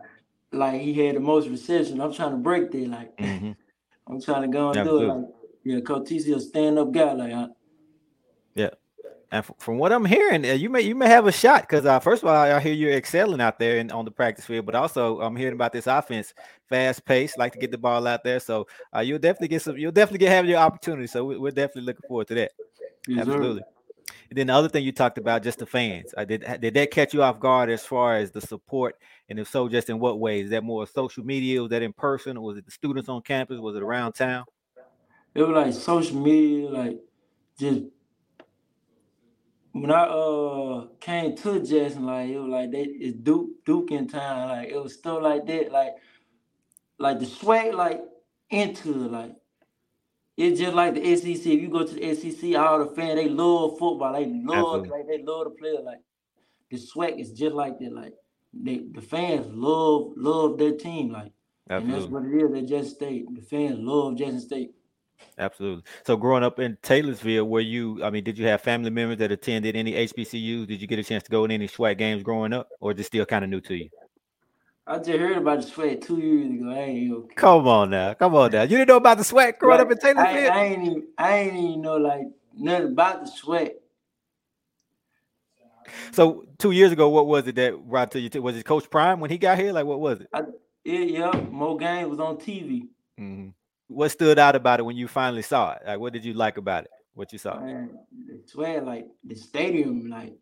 like 0.52 0.80
he 0.80 0.94
had 0.94 1.16
the 1.16 1.20
most 1.20 1.48
reception. 1.48 2.00
I'm 2.00 2.12
trying 2.12 2.32
to 2.32 2.36
break 2.36 2.70
that. 2.70 2.88
Like, 2.88 3.16
mm-hmm. 3.16 3.52
I'm 4.06 4.20
trying 4.20 4.42
to 4.42 4.48
go 4.48 4.70
and 4.70 4.84
do 4.84 5.02
it. 5.02 5.06
Like, 5.06 5.24
yeah, 5.64 5.80
Coach 5.80 6.08
TC 6.08 6.36
a 6.36 6.40
stand 6.40 6.78
up 6.78 6.92
guy. 6.92 7.12
Like, 7.12 7.32
I. 7.32 7.46
And 9.34 9.44
from 9.58 9.78
what 9.78 9.90
I'm 9.90 10.04
hearing, 10.04 10.48
uh, 10.48 10.52
you 10.52 10.70
may 10.70 10.82
you 10.82 10.94
may 10.94 11.08
have 11.08 11.26
a 11.26 11.32
shot 11.32 11.62
because 11.62 11.84
uh, 11.84 11.98
first 11.98 12.22
of 12.22 12.28
all, 12.28 12.36
I 12.36 12.60
hear 12.60 12.72
you're 12.72 12.92
excelling 12.92 13.40
out 13.40 13.58
there 13.58 13.78
and 13.78 13.90
on 13.90 14.04
the 14.04 14.10
practice 14.12 14.44
field, 14.44 14.64
but 14.64 14.76
also 14.76 15.20
I'm 15.20 15.34
hearing 15.34 15.54
about 15.54 15.72
this 15.72 15.88
offense, 15.88 16.32
fast 16.68 17.04
pace, 17.04 17.36
like 17.36 17.52
to 17.54 17.58
get 17.58 17.72
the 17.72 17.78
ball 17.78 18.06
out 18.06 18.22
there. 18.22 18.38
So 18.38 18.68
uh, 18.94 19.00
you'll 19.00 19.18
definitely 19.18 19.48
get 19.48 19.62
some. 19.62 19.76
You'll 19.76 19.90
definitely 19.90 20.18
get 20.18 20.28
have 20.28 20.46
your 20.46 20.58
opportunity. 20.58 21.08
So 21.08 21.24
we, 21.24 21.48
are 21.48 21.50
definitely 21.50 21.82
looking 21.82 22.06
forward 22.06 22.28
to 22.28 22.34
that. 22.36 22.52
Yes, 23.08 23.22
Absolutely. 23.22 23.62
Sir. 23.62 24.14
And 24.30 24.38
then 24.38 24.46
the 24.46 24.54
other 24.54 24.68
thing 24.68 24.84
you 24.84 24.92
talked 24.92 25.18
about, 25.18 25.42
just 25.42 25.58
the 25.58 25.66
fans. 25.66 26.14
Uh, 26.16 26.24
did 26.24 26.46
did 26.60 26.74
that 26.74 26.92
catch 26.92 27.12
you 27.12 27.24
off 27.24 27.40
guard 27.40 27.70
as 27.70 27.84
far 27.84 28.14
as 28.14 28.30
the 28.30 28.40
support? 28.40 28.94
And 29.28 29.40
if 29.40 29.48
so, 29.48 29.68
just 29.68 29.90
in 29.90 29.98
what 29.98 30.20
ways? 30.20 30.44
Is 30.44 30.50
that 30.52 30.62
more 30.62 30.86
social 30.86 31.24
media? 31.24 31.60
Was 31.60 31.70
that 31.70 31.82
in 31.82 31.92
person? 31.92 32.36
Or 32.36 32.44
was 32.44 32.58
it 32.58 32.66
the 32.66 32.70
students 32.70 33.08
on 33.08 33.20
campus? 33.22 33.58
Was 33.58 33.74
it 33.74 33.82
around 33.82 34.12
town? 34.12 34.44
It 35.34 35.42
was 35.42 35.50
like 35.50 35.74
social 35.74 36.20
media, 36.20 36.70
like 36.70 37.00
just 37.58 37.82
when 39.74 39.90
I 39.90 40.04
uh 40.04 40.86
came 41.00 41.36
to 41.36 41.58
Jackson, 41.60 42.06
like 42.06 42.30
it 42.30 42.38
was 42.38 42.48
like 42.48 42.70
they 42.70 42.84
it's 42.84 43.16
Duke 43.18 43.64
Duke 43.66 43.90
in 43.90 44.06
town, 44.06 44.48
like 44.48 44.68
it 44.68 44.80
was 44.80 44.94
stuff 44.94 45.20
like 45.20 45.46
that, 45.46 45.72
like 45.72 45.94
like 46.98 47.18
the 47.18 47.26
swag 47.26 47.74
like 47.74 48.00
into 48.50 48.92
like 48.92 49.34
it's 50.36 50.60
just 50.60 50.74
like 50.74 50.94
the 50.94 51.16
SEC. 51.16 51.26
If 51.26 51.60
you 51.60 51.68
go 51.68 51.84
to 51.84 51.92
the 51.92 52.14
SEC, 52.14 52.54
all 52.54 52.84
the 52.84 52.94
fans 52.94 53.16
they 53.16 53.28
love 53.28 53.72
football, 53.76 54.12
they 54.12 54.26
love 54.26 54.86
Absolutely. 54.86 54.88
like 54.90 55.06
they 55.08 55.22
love 55.24 55.44
the 55.44 55.50
player. 55.50 55.80
Like 55.82 56.00
the 56.70 56.78
swag 56.78 57.18
is 57.18 57.32
just 57.32 57.54
like 57.54 57.80
that. 57.80 57.92
Like 57.92 58.14
they 58.52 58.80
the 58.92 59.00
fans 59.00 59.48
love 59.50 60.12
love 60.16 60.56
their 60.56 60.76
team. 60.76 61.10
Like 61.10 61.32
Absolutely. 61.68 61.94
and 61.94 62.02
that's 62.02 62.12
what 62.12 62.24
it 62.26 62.44
is. 62.44 62.52
They 62.52 62.76
just 62.76 62.94
state 62.94 63.26
the 63.34 63.42
fans 63.42 63.78
love 63.80 64.18
Jackson 64.18 64.40
State. 64.40 64.70
Absolutely. 65.38 65.82
So 66.06 66.16
growing 66.16 66.42
up 66.42 66.58
in 66.58 66.78
Taylorsville, 66.82 67.44
were 67.44 67.60
you, 67.60 68.02
I 68.04 68.10
mean, 68.10 68.24
did 68.24 68.38
you 68.38 68.46
have 68.46 68.60
family 68.60 68.90
members 68.90 69.18
that 69.18 69.32
attended 69.32 69.76
any 69.76 69.92
HBCUs? 69.92 70.66
Did 70.66 70.80
you 70.80 70.86
get 70.86 70.98
a 70.98 71.04
chance 71.04 71.22
to 71.24 71.30
go 71.30 71.44
in 71.44 71.50
any 71.50 71.68
SWAC 71.68 71.98
games 71.98 72.22
growing 72.22 72.52
up, 72.52 72.68
or 72.80 72.92
is 72.92 73.00
it 73.00 73.04
still 73.04 73.26
kind 73.26 73.44
of 73.44 73.50
new 73.50 73.60
to 73.62 73.74
you? 73.74 73.88
I 74.86 74.98
just 74.98 75.18
heard 75.18 75.38
about 75.38 75.62
the 75.62 75.66
SWAC 75.66 76.04
two 76.04 76.18
years 76.18 76.60
ago. 76.60 76.70
I 76.70 76.78
ain't 76.82 77.12
okay. 77.12 77.34
Come 77.34 77.66
on 77.66 77.90
now. 77.90 78.14
Come 78.14 78.34
on 78.34 78.52
now. 78.52 78.62
You 78.62 78.76
didn't 78.76 78.88
know 78.88 78.96
about 78.96 79.18
the 79.18 79.24
SWAC 79.24 79.58
growing 79.58 79.78
like, 79.78 79.86
up 79.86 79.92
in 79.92 79.98
Taylorsville? 79.98 80.52
I, 80.52 80.56
I, 80.56 80.64
ain't 80.64 80.82
even, 80.82 81.06
I 81.16 81.36
ain't 81.38 81.56
even 81.56 81.80
know 81.80 81.96
like 81.96 82.26
nothing 82.54 82.88
about 82.88 83.24
the 83.24 83.30
SWAC. 83.30 83.70
So 86.12 86.46
two 86.58 86.70
years 86.70 86.92
ago, 86.92 87.08
what 87.08 87.26
was 87.26 87.46
it 87.46 87.54
that 87.56 87.76
brought 87.88 88.10
to 88.12 88.20
you? 88.20 88.42
Was 88.42 88.56
it 88.56 88.64
Coach 88.64 88.88
Prime 88.90 89.20
when 89.20 89.30
he 89.30 89.38
got 89.38 89.58
here? 89.58 89.72
Like, 89.72 89.86
what 89.86 90.00
was 90.00 90.20
it? 90.20 90.28
I, 90.32 90.42
yeah, 90.84 90.98
yeah. 90.98 91.40
Mo 91.50 91.76
Game 91.76 92.10
was 92.10 92.20
on 92.20 92.36
TV. 92.36 92.88
Mm-hmm 93.18 93.50
what 93.88 94.10
stood 94.10 94.38
out 94.38 94.56
about 94.56 94.80
it 94.80 94.84
when 94.84 94.96
you 94.96 95.08
finally 95.08 95.42
saw 95.42 95.72
it? 95.72 95.82
Like, 95.86 95.98
what 95.98 96.12
did 96.12 96.24
you 96.24 96.34
like 96.34 96.56
about 96.56 96.84
it? 96.84 96.90
What 97.14 97.32
you 97.32 97.38
saw? 97.38 97.60
Man, 97.60 97.90
I 98.28 98.36
swear, 98.46 98.80
like 98.80 99.06
the 99.22 99.34
stadium, 99.36 100.08
like 100.08 100.34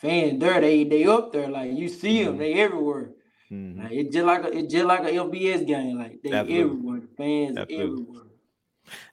fans 0.00 0.38
there, 0.40 0.60
they 0.60 0.84
they 0.84 1.04
up 1.04 1.32
there, 1.32 1.48
like 1.48 1.72
you 1.72 1.88
see 1.88 2.22
them, 2.22 2.34
mm-hmm. 2.34 2.38
they 2.40 2.54
everywhere. 2.54 3.10
Mm-hmm. 3.50 3.82
Like 3.82 3.92
it's 3.92 4.14
just 4.14 4.26
like 4.26 4.44
a 4.44 4.56
it's 4.56 4.72
just 4.72 4.86
like 4.86 5.00
a 5.00 5.10
FBS 5.12 5.66
game, 5.66 5.98
like 5.98 6.22
they 6.22 6.32
Absolutely. 6.32 6.60
everywhere, 6.60 7.00
the 7.00 7.08
fans 7.16 7.58
Absolutely. 7.58 7.92
everywhere. 7.92 8.22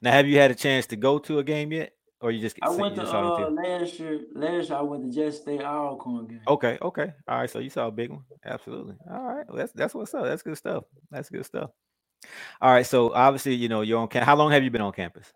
Now, 0.00 0.12
have 0.12 0.26
you 0.26 0.38
had 0.38 0.50
a 0.50 0.54
chance 0.54 0.86
to 0.86 0.96
go 0.96 1.18
to 1.18 1.38
a 1.38 1.44
game 1.44 1.72
yet, 1.72 1.92
or 2.20 2.30
you 2.30 2.40
just? 2.40 2.56
I 2.62 2.70
went 2.70 2.94
to 2.96 3.02
uh, 3.02 3.50
last 3.50 3.98
year. 3.98 4.20
Last 4.32 4.68
year 4.68 4.78
I 4.78 4.82
went 4.82 5.04
to 5.04 5.10
Jet 5.10 5.34
State 5.34 5.62
Alcorn 5.62 6.26
game. 6.26 6.40
Okay, 6.46 6.78
okay, 6.80 7.12
all 7.26 7.38
right. 7.38 7.50
So 7.50 7.58
you 7.58 7.70
saw 7.70 7.88
a 7.88 7.90
big 7.90 8.10
one. 8.10 8.24
Absolutely. 8.44 8.96
All 9.10 9.22
right, 9.22 9.46
well, 9.48 9.56
that's 9.56 9.72
that's 9.72 9.94
what's 9.94 10.14
up. 10.14 10.24
That's 10.24 10.42
good 10.42 10.56
stuff. 10.56 10.84
That's 11.10 11.28
good 11.28 11.46
stuff. 11.46 11.70
All 12.60 12.72
right. 12.72 12.86
So 12.86 13.12
obviously, 13.12 13.54
you 13.54 13.68
know, 13.68 13.82
you're 13.82 13.98
on 13.98 14.08
campus. 14.08 14.26
How 14.26 14.36
long 14.36 14.50
have 14.52 14.62
you 14.62 14.70
been 14.70 14.80
on 14.80 14.92
campus? 14.92 15.32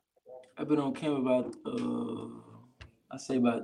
I've 0.56 0.68
been 0.68 0.80
on 0.80 0.94
campus 0.94 1.20
about 1.20 1.56
uh 1.66 2.26
I 3.10 3.16
say 3.16 3.36
about 3.36 3.62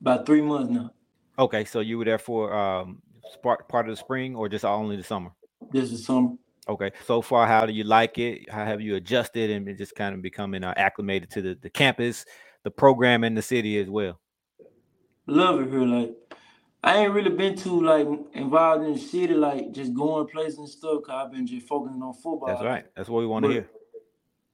about 0.00 0.26
three 0.26 0.42
months 0.42 0.70
now. 0.70 0.92
Okay, 1.38 1.64
so 1.64 1.80
you 1.80 1.98
were 1.98 2.04
there 2.04 2.18
for 2.18 2.54
um 2.54 3.02
part 3.42 3.68
part 3.68 3.88
of 3.88 3.92
the 3.92 3.96
spring 3.96 4.36
or 4.36 4.48
just 4.48 4.64
only 4.64 4.96
the 4.96 5.02
summer? 5.02 5.30
This 5.72 5.92
is 5.92 6.04
summer. 6.04 6.34
Okay. 6.68 6.90
So 7.06 7.22
far, 7.22 7.46
how 7.46 7.64
do 7.64 7.72
you 7.72 7.84
like 7.84 8.18
it? 8.18 8.50
How 8.50 8.64
have 8.64 8.80
you 8.80 8.96
adjusted 8.96 9.50
and 9.50 9.78
just 9.78 9.94
kind 9.94 10.14
of 10.14 10.22
becoming 10.22 10.64
uh, 10.64 10.74
acclimated 10.76 11.30
to 11.30 11.42
the, 11.42 11.58
the 11.60 11.70
campus, 11.70 12.24
the 12.64 12.70
program, 12.70 13.22
in 13.24 13.34
the 13.34 13.42
city 13.42 13.78
as 13.78 13.88
well? 13.88 14.18
Love 15.26 15.60
it 15.60 15.70
here. 15.70 15.80
Like 15.80 16.25
I 16.86 16.98
ain't 16.98 17.12
really 17.12 17.30
been 17.30 17.56
too 17.56 17.82
like 17.82 18.06
involved 18.32 18.84
in 18.84 18.92
the 18.92 18.98
city, 18.98 19.34
like 19.34 19.72
just 19.72 19.92
going 19.92 20.28
places 20.28 20.58
and 20.58 20.68
stuff. 20.68 21.02
Cause 21.02 21.26
I've 21.26 21.32
been 21.32 21.44
just 21.44 21.66
focusing 21.66 22.00
on 22.00 22.14
football. 22.14 22.46
That's 22.46 22.62
right. 22.62 22.84
That's 22.94 23.08
what 23.08 23.18
we 23.18 23.26
want 23.26 23.44
to 23.44 23.50
hear. 23.50 23.68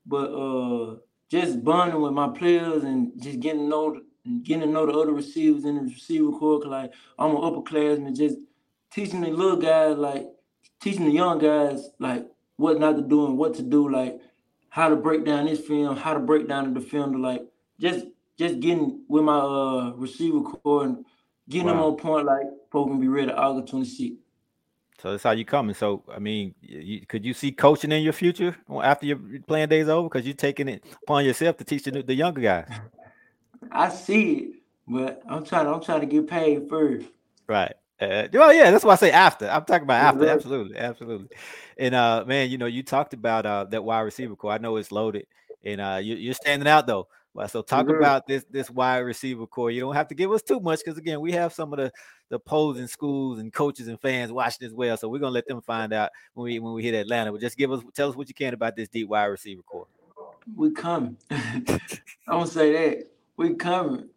But 0.06 0.32
uh, 0.32 0.96
just 1.28 1.62
bonding 1.62 2.00
with 2.00 2.14
my 2.14 2.28
players 2.28 2.84
and 2.84 3.12
just 3.22 3.38
getting 3.40 3.60
to 3.60 3.68
know, 3.68 4.00
getting 4.44 4.62
to 4.62 4.66
know 4.66 4.86
the 4.86 4.92
other 4.92 5.12
receivers 5.12 5.66
in 5.66 5.74
the 5.74 5.82
receiver 5.82 6.30
corps. 6.30 6.64
Like 6.64 6.94
I'm 7.18 7.32
an 7.32 7.36
upperclassman, 7.36 8.16
just 8.16 8.38
teaching 8.90 9.20
the 9.20 9.28
little 9.28 9.58
guys, 9.58 9.98
like 9.98 10.26
teaching 10.80 11.04
the 11.04 11.10
young 11.10 11.38
guys, 11.38 11.90
like 11.98 12.26
what 12.56 12.80
not 12.80 12.96
to 12.96 13.02
do 13.02 13.26
and 13.26 13.36
what 13.36 13.52
to 13.56 13.62
do, 13.62 13.90
like 13.90 14.18
how 14.70 14.88
to 14.88 14.96
break 14.96 15.26
down 15.26 15.44
this 15.44 15.60
film, 15.60 15.98
how 15.98 16.14
to 16.14 16.20
break 16.20 16.48
down 16.48 16.72
the 16.72 16.80
defender, 16.80 17.18
like 17.18 17.42
just 17.78 18.06
just 18.38 18.58
getting 18.60 19.04
with 19.06 19.22
my 19.22 19.38
uh 19.38 19.90
receiver 19.96 20.40
corps 20.40 20.84
and 20.84 21.04
getting 21.48 21.66
wow. 21.66 21.74
them 21.74 21.82
on 21.82 21.96
point 21.96 22.26
like 22.26 22.46
folks 22.70 22.88
gonna 22.88 23.00
be 23.00 23.08
ready 23.08 23.32
August 23.32 23.72
26th. 23.72 24.16
So 25.00 25.10
that's 25.10 25.24
how 25.24 25.32
you 25.32 25.44
coming. 25.44 25.74
So 25.74 26.04
I 26.14 26.18
mean, 26.18 26.54
you, 26.60 27.04
could 27.06 27.24
you 27.24 27.34
see 27.34 27.50
coaching 27.50 27.90
in 27.90 28.02
your 28.02 28.12
future 28.12 28.56
after 28.82 29.06
your 29.06 29.18
playing 29.48 29.68
days 29.68 29.88
over? 29.88 30.08
Because 30.08 30.24
you're 30.24 30.34
taking 30.34 30.68
it 30.68 30.84
upon 31.02 31.24
yourself 31.24 31.56
to 31.56 31.64
teach 31.64 31.82
the, 31.82 32.02
the 32.02 32.14
younger 32.14 32.40
guys. 32.40 32.68
I 33.72 33.88
see 33.88 34.32
it, 34.32 34.52
but 34.86 35.22
I'm 35.28 35.44
trying. 35.44 35.66
I'm 35.66 35.82
trying 35.82 36.00
to 36.00 36.06
get 36.06 36.28
paid 36.28 36.68
first. 36.68 37.06
Right. 37.48 37.74
Uh, 38.00 38.26
well, 38.32 38.52
yeah, 38.52 38.70
that's 38.70 38.84
why 38.84 38.92
I 38.92 38.96
say 38.96 39.10
after. 39.12 39.48
I'm 39.48 39.64
talking 39.64 39.84
about 39.84 40.14
after. 40.14 40.28
Absolutely, 40.28 40.76
absolutely. 40.76 41.28
And 41.76 41.94
uh, 41.94 42.24
man, 42.26 42.50
you 42.50 42.58
know, 42.58 42.66
you 42.66 42.82
talked 42.82 43.14
about 43.14 43.46
uh 43.46 43.64
that 43.70 43.82
wide 43.82 44.00
receiver 44.00 44.36
corps. 44.36 44.52
I 44.52 44.58
know 44.58 44.76
it's 44.76 44.92
loaded, 44.92 45.26
and 45.64 45.80
uh, 45.80 46.00
you, 46.02 46.16
you're 46.16 46.34
standing 46.34 46.68
out 46.68 46.86
though. 46.86 47.08
Well, 47.34 47.48
so 47.48 47.62
talk 47.62 47.86
mm-hmm. 47.86 47.96
about 47.96 48.26
this 48.26 48.44
this 48.50 48.70
wide 48.70 48.98
receiver 48.98 49.46
core. 49.46 49.70
You 49.70 49.80
don't 49.80 49.94
have 49.94 50.08
to 50.08 50.14
give 50.14 50.30
us 50.32 50.42
too 50.42 50.60
much 50.60 50.80
because 50.84 50.98
again, 50.98 51.20
we 51.20 51.32
have 51.32 51.52
some 51.52 51.72
of 51.72 51.78
the 51.78 51.90
the 52.28 52.36
opposing 52.36 52.86
schools 52.86 53.38
and 53.38 53.52
coaches 53.52 53.88
and 53.88 54.00
fans 54.00 54.30
watching 54.30 54.66
as 54.66 54.74
well. 54.74 54.96
So 54.98 55.08
we're 55.08 55.18
gonna 55.18 55.32
let 55.32 55.46
them 55.46 55.62
find 55.62 55.94
out 55.94 56.10
when 56.34 56.44
we 56.44 56.58
when 56.58 56.74
we 56.74 56.82
hit 56.82 56.94
Atlanta. 56.94 57.32
But 57.32 57.40
just 57.40 57.56
give 57.56 57.72
us 57.72 57.82
tell 57.94 58.10
us 58.10 58.16
what 58.16 58.28
you 58.28 58.34
can 58.34 58.52
about 58.52 58.76
this 58.76 58.88
deep 58.88 59.08
wide 59.08 59.26
receiver 59.26 59.62
core. 59.62 59.86
We 60.54 60.72
coming. 60.72 61.16
I 61.30 61.78
don't 62.28 62.48
say 62.48 62.72
that. 62.72 63.10
We 63.36 63.54
coming. 63.54 64.08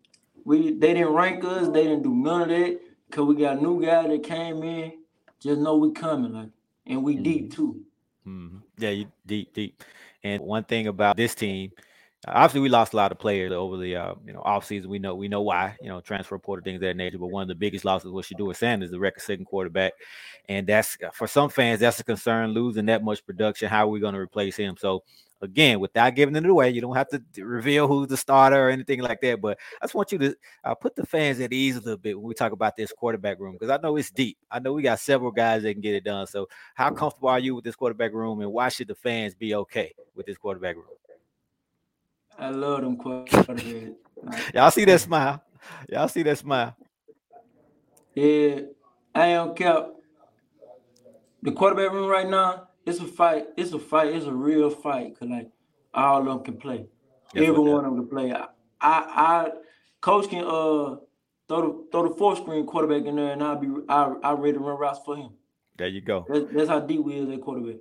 We 0.44 0.72
they 0.72 0.94
didn't 0.94 1.14
rank 1.14 1.46
us. 1.46 1.70
They 1.70 1.84
didn't 1.84 2.04
do 2.04 2.14
none 2.14 2.42
of 2.42 2.50
that. 2.50 2.82
Cause 3.12 3.26
we 3.26 3.36
got 3.36 3.60
a 3.60 3.62
new 3.62 3.82
guy 3.82 4.08
that 4.08 4.24
came 4.24 4.62
in. 4.64 4.92
Just 5.40 5.62
know 5.62 5.78
we 5.78 5.92
coming, 5.92 6.34
like, 6.34 6.50
and 6.88 7.04
we 7.04 7.14
mm-hmm. 7.14 7.24
deep 7.24 7.56
too. 7.56 7.82
Mm-hmm. 8.28 8.58
Yeah, 8.78 8.90
you 8.90 9.12
deep, 9.26 9.54
deep. 9.54 9.84
And 10.24 10.42
one 10.42 10.64
thing 10.64 10.88
about 10.88 11.16
this 11.16 11.36
team 11.36 11.72
obviously 12.28 12.62
we 12.62 12.70
lost 12.70 12.94
a 12.94 12.96
lot 12.96 13.12
of 13.12 13.20
players 13.20 13.52
over 13.52 13.78
the 13.78 13.96
uh, 13.96 14.14
you 14.26 14.34
know 14.34 14.42
offseason. 14.42 14.88
We 14.88 15.00
know 15.00 15.16
we 15.16 15.28
know 15.28 15.42
why, 15.42 15.76
you 15.82 15.90
know, 15.90 16.02
transfer 16.02 16.38
portal 16.38 16.64
things 16.64 16.82
that 16.82 16.96
nature. 16.96 17.18
But 17.18 17.28
one 17.28 17.44
of 17.44 17.48
the 17.48 17.56
biggest 17.56 17.86
losses 17.86 18.12
was 18.12 18.28
Shedeur 18.28 18.56
Sanders, 18.56 18.92
the 18.92 19.00
record 19.00 19.22
second 19.22 19.46
quarterback. 19.46 19.94
And 20.48 20.68
that's 20.68 20.98
for 21.14 21.28
some 21.28 21.50
fans, 21.50 21.80
that's 21.80 22.00
a 22.00 22.04
concern, 22.04 22.52
losing 22.52 22.86
that 22.88 23.04
much 23.04 23.26
production. 23.26 23.70
How 23.70 23.86
are 23.86 23.90
we 23.90 24.00
going 24.00 24.14
to 24.14 24.20
replace 24.20 24.56
him? 24.56 24.76
So 24.78 25.04
again, 25.42 25.80
without 25.80 26.16
giving 26.16 26.36
it 26.36 26.46
away, 26.46 26.70
you 26.72 26.82
don't 26.82 26.96
have 26.96 27.10
to 27.10 27.22
reveal 27.44 27.88
who's 27.88 28.08
the 28.08 28.18
starter 28.18 28.68
or 28.68 28.70
anything 28.70 29.02
like 29.02 29.22
that. 29.22 29.42
But 29.42 29.58
I 29.82 29.86
just 29.86 29.96
want 29.96 30.12
you 30.12 30.18
to 30.20 30.36
uh, 30.64 30.76
put 30.76 30.96
the 30.96 31.06
fans 31.06 31.40
at 31.40 31.54
ease 31.54 31.78
a 31.78 31.82
little 31.82 31.98
bit 31.98 32.18
when 32.18 32.28
we 32.28 32.34
talk 32.34 32.52
about 32.52 32.76
this 32.76 32.92
quarterback 32.92 33.40
room 33.40 33.54
because 33.54 33.70
I 33.70 33.78
know 33.82 33.96
it's 33.98 34.12
deep. 34.12 34.38
I 34.52 34.60
know 34.60 34.74
we 34.74 34.82
got 34.84 35.00
several 35.00 35.32
guys 35.32 35.64
that 35.64 35.74
can 35.74 35.82
get 35.82 35.96
it 35.96 36.04
done. 36.04 36.28
So, 36.28 36.48
how 36.74 36.92
comfortable 36.92 37.30
are 37.30 37.40
you 37.40 37.56
with 37.56 37.64
this 37.64 37.76
quarterback 37.76 38.14
room, 38.14 38.42
and 38.42 38.52
why 38.52 38.70
should 38.70 38.88
the 38.88 38.96
fans 38.96 39.36
be 39.36 39.56
okay 39.56 39.94
with 40.16 40.26
this 40.26 40.38
quarterback 40.38 40.76
room? 40.76 40.86
I 42.38 42.50
love 42.50 42.82
them 42.82 42.98
quarterbacks. 42.98 43.96
Y'all 44.54 44.72
see 44.72 44.86
that 44.86 45.02
smile? 45.02 45.44
Y'all 45.90 46.08
see 46.08 46.24
that 46.24 46.38
smile? 46.38 46.76
Yeah, 48.14 48.62
I 49.14 49.34
don't 49.34 49.56
care. 49.56 49.88
The 51.42 51.52
quarterback 51.52 51.92
room 51.92 52.10
right 52.10 52.28
now, 52.28 52.70
it's 52.86 53.00
a 53.00 53.06
fight. 53.06 53.48
It's 53.58 53.74
a 53.74 53.80
fight. 53.80 54.14
It's 54.14 54.26
a 54.26 54.34
real 54.34 54.70
fight. 54.70 55.18
Cause 55.20 55.30
like 55.30 55.50
all 55.94 56.20
of 56.20 56.26
them 56.26 56.44
can 56.44 56.58
play. 56.58 56.86
That's 57.34 57.48
Every 57.48 57.60
one 57.60 57.86
of 57.86 57.96
them 57.96 58.08
can 58.08 58.08
play. 58.08 58.34
I, 58.34 58.48
I, 58.82 59.04
I, 59.16 59.50
coach 60.02 60.30
can 60.30 60.44
uh 60.44 60.98
throw 61.48 61.62
the 61.62 61.86
throw 61.92 62.10
the 62.10 62.16
four 62.16 62.36
screen 62.36 62.66
quarterback 62.66 63.06
in 63.06 63.16
there, 63.16 63.32
and 63.32 63.44
I'll 63.44 63.58
be 63.58 63.68
I 63.90 64.14
I 64.24 64.34
ready 64.34 64.54
to 64.54 64.60
run 64.60 64.80
routes 64.80 65.00
for 65.06 65.16
him. 65.16 65.32
There 65.78 65.88
you 65.88 66.02
go. 66.02 66.26
That's, 66.30 66.46
that's 66.54 66.70
how 66.70 66.80
deep 66.80 67.02
we 67.02 67.16
is 67.16 67.30
at 67.30 67.42
quarterback. 67.42 67.78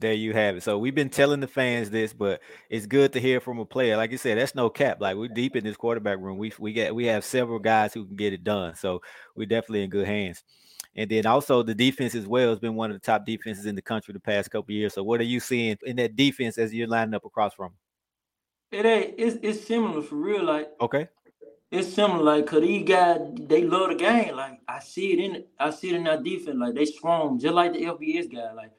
There 0.00 0.12
you 0.12 0.32
have 0.32 0.56
it. 0.56 0.62
So 0.62 0.78
we've 0.78 0.94
been 0.94 1.10
telling 1.10 1.40
the 1.40 1.48
fans 1.48 1.90
this, 1.90 2.12
but 2.12 2.40
it's 2.70 2.86
good 2.86 3.12
to 3.14 3.20
hear 3.20 3.40
from 3.40 3.58
a 3.58 3.64
player. 3.64 3.96
Like 3.96 4.12
you 4.12 4.18
said, 4.18 4.38
that's 4.38 4.54
no 4.54 4.70
cap. 4.70 5.00
Like 5.00 5.16
we're 5.16 5.28
deep 5.28 5.56
in 5.56 5.64
this 5.64 5.76
quarterback 5.76 6.18
room. 6.18 6.38
We 6.38 6.52
we 6.58 6.72
get 6.72 6.94
we 6.94 7.06
have 7.06 7.24
several 7.24 7.58
guys 7.58 7.92
who 7.94 8.06
can 8.06 8.14
get 8.14 8.32
it 8.32 8.44
done. 8.44 8.76
So 8.76 9.02
we're 9.34 9.46
definitely 9.46 9.82
in 9.82 9.90
good 9.90 10.06
hands. 10.06 10.44
And 10.94 11.10
then 11.10 11.26
also 11.26 11.64
the 11.64 11.74
defense 11.74 12.14
as 12.14 12.26
well 12.26 12.50
has 12.50 12.60
been 12.60 12.76
one 12.76 12.90
of 12.90 12.96
the 12.96 13.04
top 13.04 13.26
defenses 13.26 13.66
in 13.66 13.74
the 13.74 13.82
country 13.82 14.14
the 14.14 14.20
past 14.20 14.50
couple 14.52 14.72
years. 14.72 14.94
So 14.94 15.02
what 15.02 15.20
are 15.20 15.24
you 15.24 15.40
seeing 15.40 15.76
in 15.84 15.96
that 15.96 16.14
defense 16.14 16.58
as 16.58 16.72
you're 16.72 16.86
lining 16.86 17.14
up 17.14 17.24
across 17.24 17.54
from? 17.54 17.72
It 18.70 18.86
ain't. 18.86 19.14
It's 19.18 19.36
it's 19.42 19.66
similar 19.66 20.02
for 20.02 20.16
real. 20.16 20.44
Like 20.44 20.68
okay, 20.80 21.08
it's 21.72 21.92
similar. 21.92 22.22
Like 22.22 22.46
cause 22.46 22.60
these 22.60 22.86
guys 22.88 23.18
they 23.34 23.64
love 23.64 23.88
the 23.88 23.96
game. 23.96 24.36
Like 24.36 24.60
I 24.68 24.78
see 24.78 25.12
it 25.12 25.18
in 25.18 25.44
I 25.58 25.70
see 25.70 25.90
it 25.90 25.96
in 25.96 26.06
our 26.06 26.22
defense. 26.22 26.56
Like 26.56 26.74
they 26.74 26.84
strong, 26.84 27.40
just 27.40 27.54
like 27.54 27.72
the 27.72 27.82
FBS 27.82 28.32
guy. 28.32 28.52
Like 28.52 28.72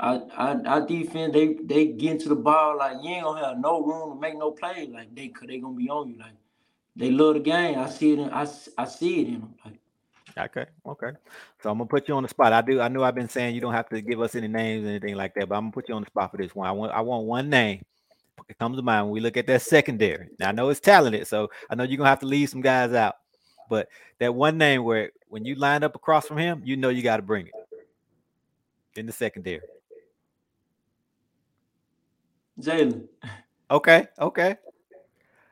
I, 0.00 0.16
I, 0.36 0.54
our 0.64 0.86
defense, 0.86 1.32
they 1.32 1.54
they 1.54 1.86
get 1.86 2.12
into 2.12 2.28
the 2.28 2.36
ball 2.36 2.78
like 2.78 2.98
you 3.02 3.10
ain't 3.10 3.24
gonna 3.24 3.44
have 3.44 3.58
no 3.58 3.82
room 3.82 4.14
to 4.14 4.20
make 4.20 4.38
no 4.38 4.52
play. 4.52 4.88
Like 4.92 5.14
they, 5.14 5.32
they 5.46 5.58
gonna 5.58 5.74
be 5.74 5.90
on 5.90 6.10
you. 6.10 6.18
Like 6.18 6.34
they 6.94 7.10
love 7.10 7.34
the 7.34 7.40
game. 7.40 7.78
I 7.78 7.88
see 7.90 8.12
it. 8.12 8.18
In, 8.20 8.30
I, 8.30 8.46
I 8.76 8.84
see 8.84 9.22
it 9.22 9.26
in 9.28 9.40
them. 9.40 9.54
Like, 9.64 9.74
okay, 10.38 10.66
okay. 10.86 11.10
So 11.62 11.70
I'm 11.70 11.78
gonna 11.78 11.86
put 11.86 12.06
you 12.06 12.14
on 12.14 12.22
the 12.22 12.28
spot. 12.28 12.52
I 12.52 12.62
do. 12.62 12.80
I 12.80 12.86
know 12.88 13.02
I've 13.02 13.16
been 13.16 13.28
saying 13.28 13.56
you 13.56 13.60
don't 13.60 13.74
have 13.74 13.88
to 13.88 14.00
give 14.00 14.20
us 14.20 14.36
any 14.36 14.46
names 14.46 14.86
or 14.86 14.90
anything 14.90 15.16
like 15.16 15.34
that, 15.34 15.48
but 15.48 15.56
I'm 15.56 15.64
gonna 15.64 15.72
put 15.72 15.88
you 15.88 15.96
on 15.96 16.02
the 16.02 16.06
spot 16.06 16.30
for 16.30 16.36
this 16.36 16.54
one. 16.54 16.68
I 16.68 16.72
want 16.72 16.92
I 16.92 17.00
want 17.00 17.26
one 17.26 17.50
name. 17.50 17.84
It 18.48 18.56
comes 18.58 18.76
to 18.76 18.82
mind 18.82 19.06
when 19.06 19.12
we 19.12 19.20
look 19.20 19.36
at 19.36 19.48
that 19.48 19.62
secondary. 19.62 20.28
Now 20.38 20.50
I 20.50 20.52
know 20.52 20.68
it's 20.68 20.78
talented, 20.78 21.26
so 21.26 21.50
I 21.68 21.74
know 21.74 21.82
you're 21.82 21.98
gonna 21.98 22.08
have 22.08 22.20
to 22.20 22.26
leave 22.26 22.50
some 22.50 22.60
guys 22.60 22.92
out. 22.92 23.16
But 23.68 23.88
that 24.20 24.34
one 24.34 24.58
name 24.58 24.84
where 24.84 25.10
when 25.28 25.44
you 25.44 25.56
line 25.56 25.82
up 25.82 25.96
across 25.96 26.26
from 26.26 26.38
him, 26.38 26.62
you 26.64 26.76
know 26.76 26.88
you 26.88 27.02
got 27.02 27.16
to 27.16 27.22
bring 27.22 27.48
it 27.48 27.52
in 28.96 29.06
the 29.06 29.12
secondary. 29.12 29.60
Jalen. 32.60 33.06
Okay, 33.70 34.08
okay. 34.18 34.56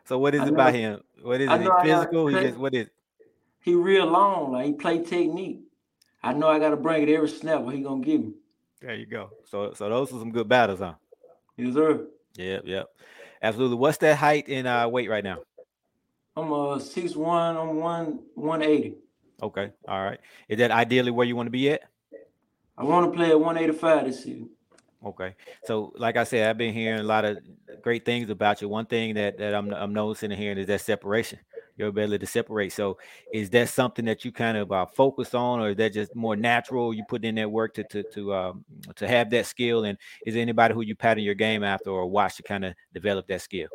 So 0.05 0.19
what 0.19 0.35
is 0.35 0.43
it 0.43 0.49
about 0.49 0.75
him? 0.75 1.01
What 1.23 1.41
is 1.41 1.51
it? 1.51 1.73
Physical? 1.83 2.29
He 2.29 2.41
just 2.41 2.59
what 2.59 2.75
is? 2.75 2.89
He 3.61 3.75
real 3.75 4.07
long, 4.07 4.53
like 4.53 4.67
he 4.67 4.73
play 4.73 5.03
technique. 5.03 5.61
I 6.23 6.33
know 6.33 6.49
I 6.49 6.59
gotta 6.59 6.77
bring 6.77 7.03
it 7.03 7.13
every 7.13 7.29
snap. 7.29 7.63
What 7.63 7.75
he 7.75 7.83
gonna 7.83 8.05
give 8.05 8.21
me? 8.21 8.33
There 8.81 8.95
you 8.95 9.07
go. 9.07 9.31
So 9.45 9.73
so 9.75 9.89
those 9.89 10.13
are 10.13 10.19
some 10.19 10.33
good 10.33 10.49
battles, 10.49 10.81
huh? 10.81 10.95
Yes, 11.57 11.75
sir. 11.75 12.07
Yep, 12.37 12.63
yep. 12.67 12.87
Absolutely. 13.43 13.77
What's 13.77 13.99
that 13.99 14.17
height 14.17 14.49
and 14.49 14.67
uh 14.67 14.89
weight 14.91 15.11
right 15.11 15.25
now? 15.25 15.39
I'm 16.37 16.53
uh 16.53 16.79
six 16.79 17.17
one. 17.17 17.57
I'm 17.57 17.77
one 17.77 18.21
one 18.35 18.63
eighty. 18.63 18.97
Okay. 19.43 19.71
All 19.87 20.03
right. 20.03 20.21
Is 20.49 20.59
that 20.59 20.71
ideally 20.71 21.11
where 21.11 21.27
you 21.27 21.37
want 21.37 21.47
to 21.47 21.51
be 21.51 21.71
at? 21.71 21.83
I 22.79 22.85
want 22.85 23.11
to 23.11 23.17
play 23.17 23.31
at 23.31 23.41
185 23.41 24.05
this 24.05 24.23
season. 24.25 24.51
Okay. 25.05 25.35
So, 25.65 25.93
like 25.97 26.17
I 26.17 26.25
said, 26.25 26.49
I've 26.49 26.59
been 26.59 26.73
hearing 26.73 27.01
a 27.01 27.05
lot 27.05 27.25
of 27.25 27.39
great 27.83 28.05
things 28.05 28.31
about 28.31 28.61
you. 28.61 28.69
One 28.69 28.87
thing 28.87 29.15
that, 29.15 29.39
that 29.39 29.55
I'm, 29.55 29.73
I'm 29.73 29.93
noticing 29.93 30.33
and 30.33 30.41
hearing 30.41 30.59
is 30.59 30.67
that 30.67 30.81
separation, 30.81 31.39
your 31.77 31.89
ability 31.89 32.19
to 32.19 32.27
separate. 32.27 32.73
So, 32.73 32.99
is 33.33 33.51
that 33.51 33.69
something 33.69 34.05
that 34.07 34.25
you 34.25 34.33
kind 34.33 34.57
of 34.57 34.73
uh, 34.73 34.87
focus 34.87 35.35
on, 35.35 35.61
or 35.61 35.71
is 35.71 35.77
that 35.77 35.93
just 35.93 36.15
more 36.15 36.35
natural? 36.35 36.95
You 36.95 37.05
put 37.09 37.25
in 37.25 37.35
that 37.37 37.51
work 37.51 37.75
to 37.75 37.85
to 37.85 38.03
to 38.15 38.35
um, 38.35 38.65
to 38.97 39.07
have 39.07 39.31
that 39.31 39.47
skill, 39.47 39.85
and 39.85 39.99
is 40.25 40.35
there 40.35 40.43
anybody 40.43 40.75
who 40.75 40.81
you 40.81 40.97
pattern 40.97 41.23
your 41.23 41.35
game 41.35 41.63
after 41.63 41.91
or 41.91 42.07
watch 42.07 42.37
to 42.37 42.43
kind 42.43 42.65
of 42.65 42.75
develop 42.95 43.27
that 43.29 43.43
skill? 43.43 43.69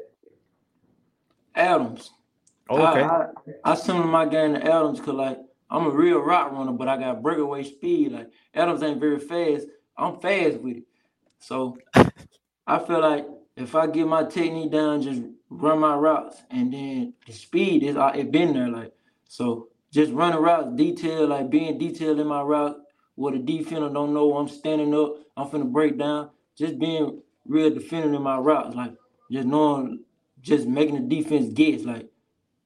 Adams. 1.55 2.11
Oh, 2.69 2.87
okay. 2.87 3.03
I, 3.03 3.25
I, 3.65 3.71
I 3.71 3.75
similar 3.75 4.07
my 4.07 4.25
game 4.25 4.53
to 4.55 4.63
Adams 4.63 4.99
because 4.99 5.15
like 5.15 5.39
I'm 5.69 5.85
a 5.85 5.91
real 5.91 6.19
rock 6.19 6.51
runner, 6.51 6.71
but 6.71 6.87
I 6.87 6.97
got 6.97 7.21
breakaway 7.21 7.63
speed. 7.63 8.11
Like 8.11 8.29
Adams 8.53 8.83
ain't 8.83 8.99
very 8.99 9.19
fast. 9.19 9.67
I'm 9.97 10.19
fast 10.19 10.57
with 10.57 10.77
it. 10.77 10.83
So 11.41 11.77
I 12.67 12.79
feel 12.79 13.01
like 13.01 13.27
if 13.57 13.75
I 13.75 13.87
get 13.87 14.07
my 14.07 14.23
technique 14.23 14.71
down, 14.71 15.01
just 15.01 15.21
run 15.49 15.79
my 15.79 15.95
routes, 15.95 16.41
and 16.49 16.71
then 16.73 17.13
the 17.25 17.33
speed 17.33 17.83
is 17.83 17.97
it 17.97 18.31
been 18.31 18.53
there. 18.53 18.69
Like 18.69 18.93
so, 19.27 19.67
just 19.91 20.13
running 20.13 20.39
routes, 20.39 20.69
detail, 20.75 21.27
like 21.27 21.49
being 21.49 21.77
detailed 21.77 22.19
in 22.19 22.27
my 22.27 22.41
route. 22.41 22.77
What 23.15 23.33
a 23.33 23.39
defender 23.39 23.89
don't 23.89 24.13
know, 24.13 24.37
I'm 24.37 24.47
standing 24.47 24.95
up, 24.95 25.15
I'm 25.35 25.49
finna 25.49 25.71
break 25.71 25.97
down. 25.97 26.29
Just 26.57 26.79
being 26.79 27.21
real 27.45 27.69
defending 27.69 28.13
in 28.13 28.21
my 28.21 28.37
routes, 28.37 28.75
like 28.75 28.93
just 29.31 29.47
knowing, 29.47 30.03
just 30.41 30.67
making 30.67 30.95
the 30.95 31.15
defense 31.15 31.53
guess, 31.53 31.83
like 31.83 32.07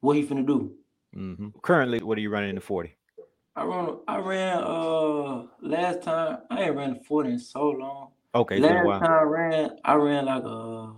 what 0.00 0.16
he 0.16 0.24
finna 0.24 0.46
do. 0.46 0.72
Mm-hmm. 1.16 1.48
Currently, 1.62 2.02
what 2.02 2.18
are 2.18 2.20
you 2.20 2.30
running 2.30 2.50
in 2.50 2.56
the 2.56 2.60
40? 2.60 2.94
I 3.56 3.64
run. 3.64 3.98
I 4.06 4.18
ran. 4.18 4.58
Uh, 4.58 5.44
last 5.62 6.02
time 6.02 6.38
I 6.50 6.64
ain't 6.64 6.76
ran 6.76 6.94
the 6.94 7.04
40 7.04 7.30
in 7.30 7.38
so 7.38 7.70
long. 7.70 8.10
Okay. 8.36 8.58
Last 8.58 9.00
time 9.00 9.10
I 9.10 9.22
ran, 9.22 9.70
I 9.84 9.94
ran 9.94 10.26
like 10.26 10.44
a 10.44 10.92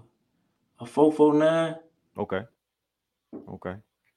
a 0.81 0.87
four 0.87 1.13
four 1.13 1.35
nine. 1.35 1.77
Okay. 2.19 2.43
Okay. 3.49 3.77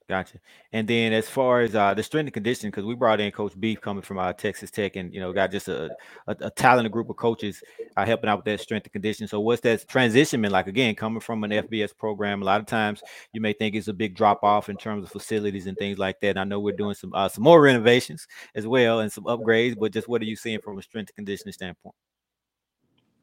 Gotcha. 0.09 0.39
And 0.73 0.85
then 0.87 1.13
as 1.13 1.29
far 1.29 1.61
as 1.61 1.73
uh, 1.73 1.93
the 1.93 2.03
strength 2.03 2.27
and 2.27 2.33
conditioning, 2.33 2.71
because 2.71 2.83
we 2.83 2.95
brought 2.95 3.21
in 3.21 3.31
Coach 3.31 3.57
Beef 3.57 3.79
coming 3.79 4.01
from 4.01 4.17
uh, 4.17 4.33
Texas 4.33 4.69
Tech, 4.69 4.95
and 4.97 5.13
you 5.13 5.21
know 5.21 5.31
got 5.31 5.51
just 5.51 5.69
a, 5.69 5.95
a, 6.27 6.35
a 6.41 6.49
talented 6.49 6.91
group 6.91 7.09
of 7.09 7.15
coaches 7.15 7.63
uh, 7.95 8.05
helping 8.05 8.29
out 8.29 8.39
with 8.39 8.45
that 8.45 8.59
strength 8.59 8.85
and 8.85 8.91
conditioning. 8.91 9.29
So 9.29 9.39
what's 9.39 9.61
that 9.61 9.87
transition 9.87 10.41
been 10.41 10.51
like? 10.51 10.67
Again, 10.67 10.95
coming 10.95 11.21
from 11.21 11.43
an 11.43 11.51
FBS 11.51 11.95
program, 11.95 12.41
a 12.41 12.45
lot 12.45 12.59
of 12.59 12.65
times 12.65 13.01
you 13.31 13.39
may 13.39 13.53
think 13.53 13.75
it's 13.75 13.87
a 13.87 13.93
big 13.93 14.15
drop 14.15 14.43
off 14.43 14.67
in 14.67 14.75
terms 14.75 15.05
of 15.05 15.11
facilities 15.11 15.67
and 15.67 15.77
things 15.77 15.97
like 15.97 16.19
that. 16.21 16.31
And 16.31 16.39
I 16.39 16.43
know 16.43 16.59
we're 16.59 16.75
doing 16.75 16.95
some 16.95 17.13
uh, 17.13 17.29
some 17.29 17.43
more 17.43 17.61
renovations 17.61 18.27
as 18.55 18.67
well 18.67 18.99
and 18.99 19.11
some 19.11 19.25
upgrades, 19.25 19.77
but 19.79 19.93
just 19.93 20.09
what 20.09 20.21
are 20.21 20.25
you 20.25 20.35
seeing 20.35 20.59
from 20.59 20.79
a 20.79 20.81
strength 20.81 21.11
and 21.11 21.15
conditioning 21.15 21.53
standpoint? 21.53 21.95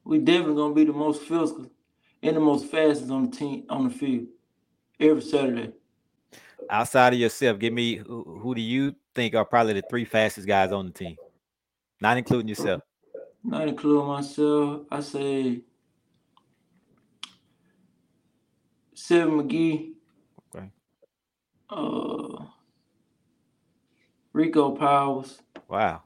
We 0.09 0.17
definitely 0.17 0.55
gonna 0.55 0.73
be 0.73 0.85
the 0.85 0.93
most 0.93 1.21
physical 1.21 1.67
and 2.23 2.35
the 2.35 2.39
most 2.39 2.65
fastest 2.65 3.11
on 3.11 3.29
the 3.29 3.37
team 3.37 3.63
on 3.69 3.87
the 3.87 3.93
field 3.93 4.27
every 4.99 5.21
Saturday 5.21 5.73
outside 6.69 7.13
of 7.13 7.19
yourself, 7.19 7.59
give 7.59 7.73
me 7.73 7.95
who, 7.95 8.39
who, 8.41 8.55
do 8.55 8.61
you 8.61 8.95
think 9.15 9.35
are 9.35 9.45
probably 9.45 9.73
the 9.73 9.83
three 9.89 10.05
fastest 10.05 10.47
guys 10.47 10.71
on 10.71 10.87
the 10.87 10.91
team, 10.91 11.17
not 11.99 12.17
including 12.17 12.47
yourself. 12.47 12.83
Not 13.43 13.67
including 13.67 14.07
myself, 14.07 14.81
I 14.91 14.99
say 14.99 15.61
Seven 18.93 19.41
McGee. 19.41 19.93
Okay. 20.55 20.69
Uh, 21.69 22.45
Rico 24.33 24.71
Powers. 24.71 25.41
Wow. 25.67 26.03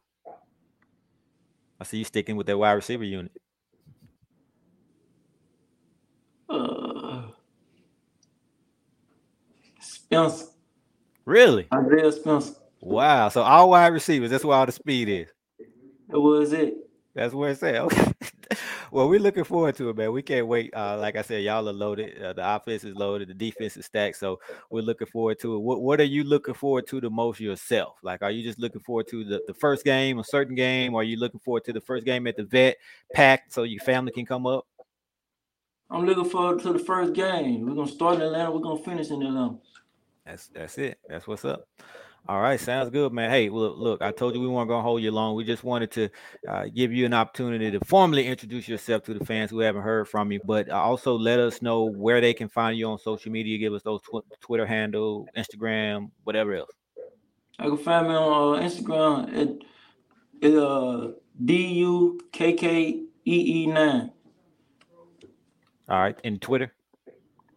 I 1.79 1.83
see 1.85 1.97
you 1.97 2.05
sticking 2.05 2.35
with 2.35 2.47
that 2.47 2.57
wide 2.57 2.73
receiver 2.73 3.03
unit. 3.03 3.31
Uh, 6.47 7.23
Spencer. 10.13 10.45
Really? 11.25 11.67
Isaiah 11.73 12.11
Spencer. 12.11 12.53
Wow. 12.81 13.29
So 13.29 13.41
all 13.41 13.69
wide 13.69 13.87
receivers, 13.87 14.29
that's 14.29 14.43
where 14.43 14.57
all 14.57 14.65
the 14.65 14.71
speed 14.71 15.09
is. 15.09 15.27
That 16.09 16.19
was 16.19 16.53
it. 16.53 16.75
That's 17.15 17.33
where 17.33 17.51
it's 17.51 17.63
at. 17.63 17.75
Okay. 18.53 18.61
well, 18.91 19.09
we're 19.09 19.19
looking 19.19 19.43
forward 19.43 19.75
to 19.77 19.89
it, 19.89 19.97
man. 19.97 20.11
We 20.11 20.21
can't 20.21 20.45
wait. 20.45 20.71
Uh, 20.75 20.97
like 20.99 21.15
I 21.15 21.21
said, 21.21 21.43
y'all 21.43 21.67
are 21.67 21.73
loaded. 21.73 22.21
Uh, 22.21 22.33
the 22.33 22.55
offense 22.55 22.83
is 22.83 22.95
loaded. 22.95 23.29
The 23.29 23.33
defense 23.33 23.77
is 23.77 23.85
stacked. 23.85 24.17
So 24.17 24.39
we're 24.69 24.83
looking 24.83 25.07
forward 25.07 25.39
to 25.39 25.55
it. 25.55 25.59
What 25.59 25.81
What 25.81 25.99
are 25.99 26.05
you 26.05 26.23
looking 26.23 26.53
forward 26.53 26.85
to 26.87 27.01
the 27.01 27.09
most 27.09 27.39
yourself? 27.39 27.95
Like, 28.03 28.21
are 28.21 28.29
you 28.29 28.43
just 28.43 28.59
looking 28.59 28.81
forward 28.81 29.07
to 29.09 29.23
the, 29.23 29.41
the 29.47 29.53
first 29.53 29.85
game, 29.85 30.19
a 30.19 30.23
certain 30.23 30.55
game? 30.55 30.93
Or 30.93 31.01
are 31.01 31.05
you 31.05 31.17
looking 31.17 31.39
forward 31.39 31.63
to 31.65 31.73
the 31.73 31.81
first 31.81 32.05
game 32.05 32.27
at 32.27 32.35
the 32.35 32.43
vet 32.43 32.77
packed 33.13 33.53
so 33.53 33.63
your 33.63 33.81
family 33.81 34.11
can 34.11 34.25
come 34.25 34.45
up? 34.45 34.67
I'm 35.89 36.05
looking 36.05 36.29
forward 36.29 36.61
to 36.63 36.73
the 36.73 36.79
first 36.79 37.13
game. 37.13 37.65
We're 37.65 37.75
gonna 37.75 37.87
start 37.87 38.15
in 38.15 38.21
Atlanta. 38.23 38.51
We're 38.51 38.59
gonna 38.59 38.83
finish 38.83 39.09
in 39.09 39.21
Atlanta. 39.21 39.57
That's 40.25 40.47
that's 40.47 40.77
it. 40.77 40.99
That's 41.07 41.27
what's 41.27 41.45
up. 41.45 41.67
All 42.25 42.39
right, 42.39 42.57
sounds 42.57 42.89
good, 42.89 43.11
man. 43.11 43.29
Hey, 43.29 43.49
look, 43.49 43.75
look, 43.77 44.01
I 44.01 44.11
told 44.11 44.33
you 44.33 44.39
we 44.39 44.47
weren't 44.47 44.69
gonna 44.69 44.81
hold 44.81 45.01
you 45.01 45.11
long. 45.11 45.35
We 45.35 45.43
just 45.43 45.65
wanted 45.65 45.91
to 45.91 46.09
uh, 46.47 46.65
give 46.73 46.93
you 46.93 47.05
an 47.05 47.13
opportunity 47.13 47.69
to 47.69 47.83
formally 47.83 48.25
introduce 48.25 48.65
yourself 48.65 49.03
to 49.03 49.13
the 49.13 49.25
fans 49.25 49.51
who 49.51 49.59
haven't 49.59 49.81
heard 49.81 50.07
from 50.07 50.31
you, 50.31 50.39
but 50.45 50.69
also 50.69 51.17
let 51.17 51.37
us 51.37 51.61
know 51.61 51.83
where 51.83 52.21
they 52.21 52.33
can 52.33 52.47
find 52.47 52.77
you 52.77 52.87
on 52.87 52.97
social 52.97 53.29
media. 53.29 53.57
Give 53.57 53.73
us 53.73 53.83
those 53.83 54.01
tw- 54.03 54.23
Twitter 54.39 54.65
handle, 54.65 55.27
Instagram, 55.35 56.11
whatever 56.23 56.53
else. 56.53 56.71
I 57.59 57.63
can 57.63 57.77
find 57.77 58.07
me 58.07 58.13
on 58.15 58.57
uh, 58.57 58.61
Instagram 58.61 59.61
at, 60.41 60.49
at 60.49 60.57
uh, 60.57 61.11
D 61.43 61.67
U 61.79 62.21
K 62.31 62.53
K 62.53 63.01
E 63.25 63.63
E 63.63 63.67
nine. 63.67 64.11
All 65.89 65.99
right, 65.99 66.17
and 66.23 66.41
Twitter. 66.41 66.73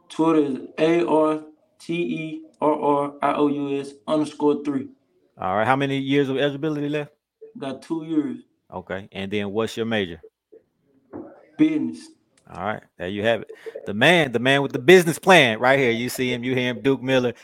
Twitter 0.09 0.41
is 0.41 0.59
A 0.79 1.07
R 1.07 1.45
T 1.87 1.95
E 1.95 2.43
R 2.61 2.81
R 2.81 3.15
I 3.23 3.35
O 3.35 3.47
U 3.47 3.81
S 3.81 3.93
underscore 4.09 4.65
three. 4.65 4.89
All 5.39 5.57
right. 5.57 5.65
How 5.65 5.77
many 5.77 5.99
years 5.99 6.29
of 6.29 6.37
eligibility 6.37 6.89
left? 6.89 7.13
Got 7.57 7.81
two 7.81 8.05
years. 8.05 8.39
Okay. 8.73 9.09
And 9.13 9.31
then 9.31 9.53
what's 9.53 9.77
your 9.77 9.87
major? 9.87 10.21
Business. 11.57 12.09
All 12.53 12.65
right. 12.65 12.83
There 12.99 13.07
you 13.07 13.23
have 13.23 13.43
it. 13.43 13.53
The 13.87 13.95
man, 13.95 14.33
the 14.33 14.41
man 14.41 14.63
with 14.63 14.73
the 14.73 14.81
business 14.81 15.21
plan 15.21 15.61
right 15.61 15.79
here. 15.79 15.93
You 15.93 16.09
see 16.09 16.33
him, 16.33 16.43
you 16.43 16.57
hear 16.57 16.71
him, 16.71 16.81
Duke 16.81 17.05
Miller. 17.05 17.35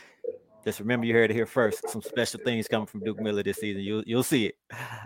Just 0.65 0.81
remember 0.81 1.05
you 1.05 1.13
heard 1.13 1.31
it 1.31 1.35
here 1.35 1.45
first. 1.45 1.87
Some 1.87 2.01
special 2.01 2.41
things 2.43 2.67
coming 2.67 2.87
from 2.87 2.99
Duke 2.99 3.21
Miller 3.21 3.43
this 3.43 3.59
season. 3.59 3.81
You'll 3.81 4.03
you'll 4.05 4.23
see 4.23 4.47
it. 4.47 4.55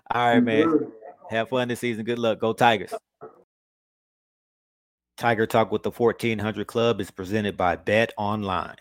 All 0.10 0.34
right, 0.34 0.40
man. 0.40 0.92
Have 1.30 1.50
fun 1.50 1.68
this 1.68 1.82
season. 1.82 2.06
Good 2.06 2.18
luck. 2.18 2.40
Go 2.40 2.54
Tigers. 2.54 2.94
Tiger 5.16 5.46
Talk 5.46 5.72
with 5.72 5.84
the 5.84 5.92
1400 5.92 6.66
Klub 6.66 7.00
is 7.00 7.12
presented 7.12 7.56
by 7.56 7.76
Bet 7.76 8.14
Online. 8.18 8.78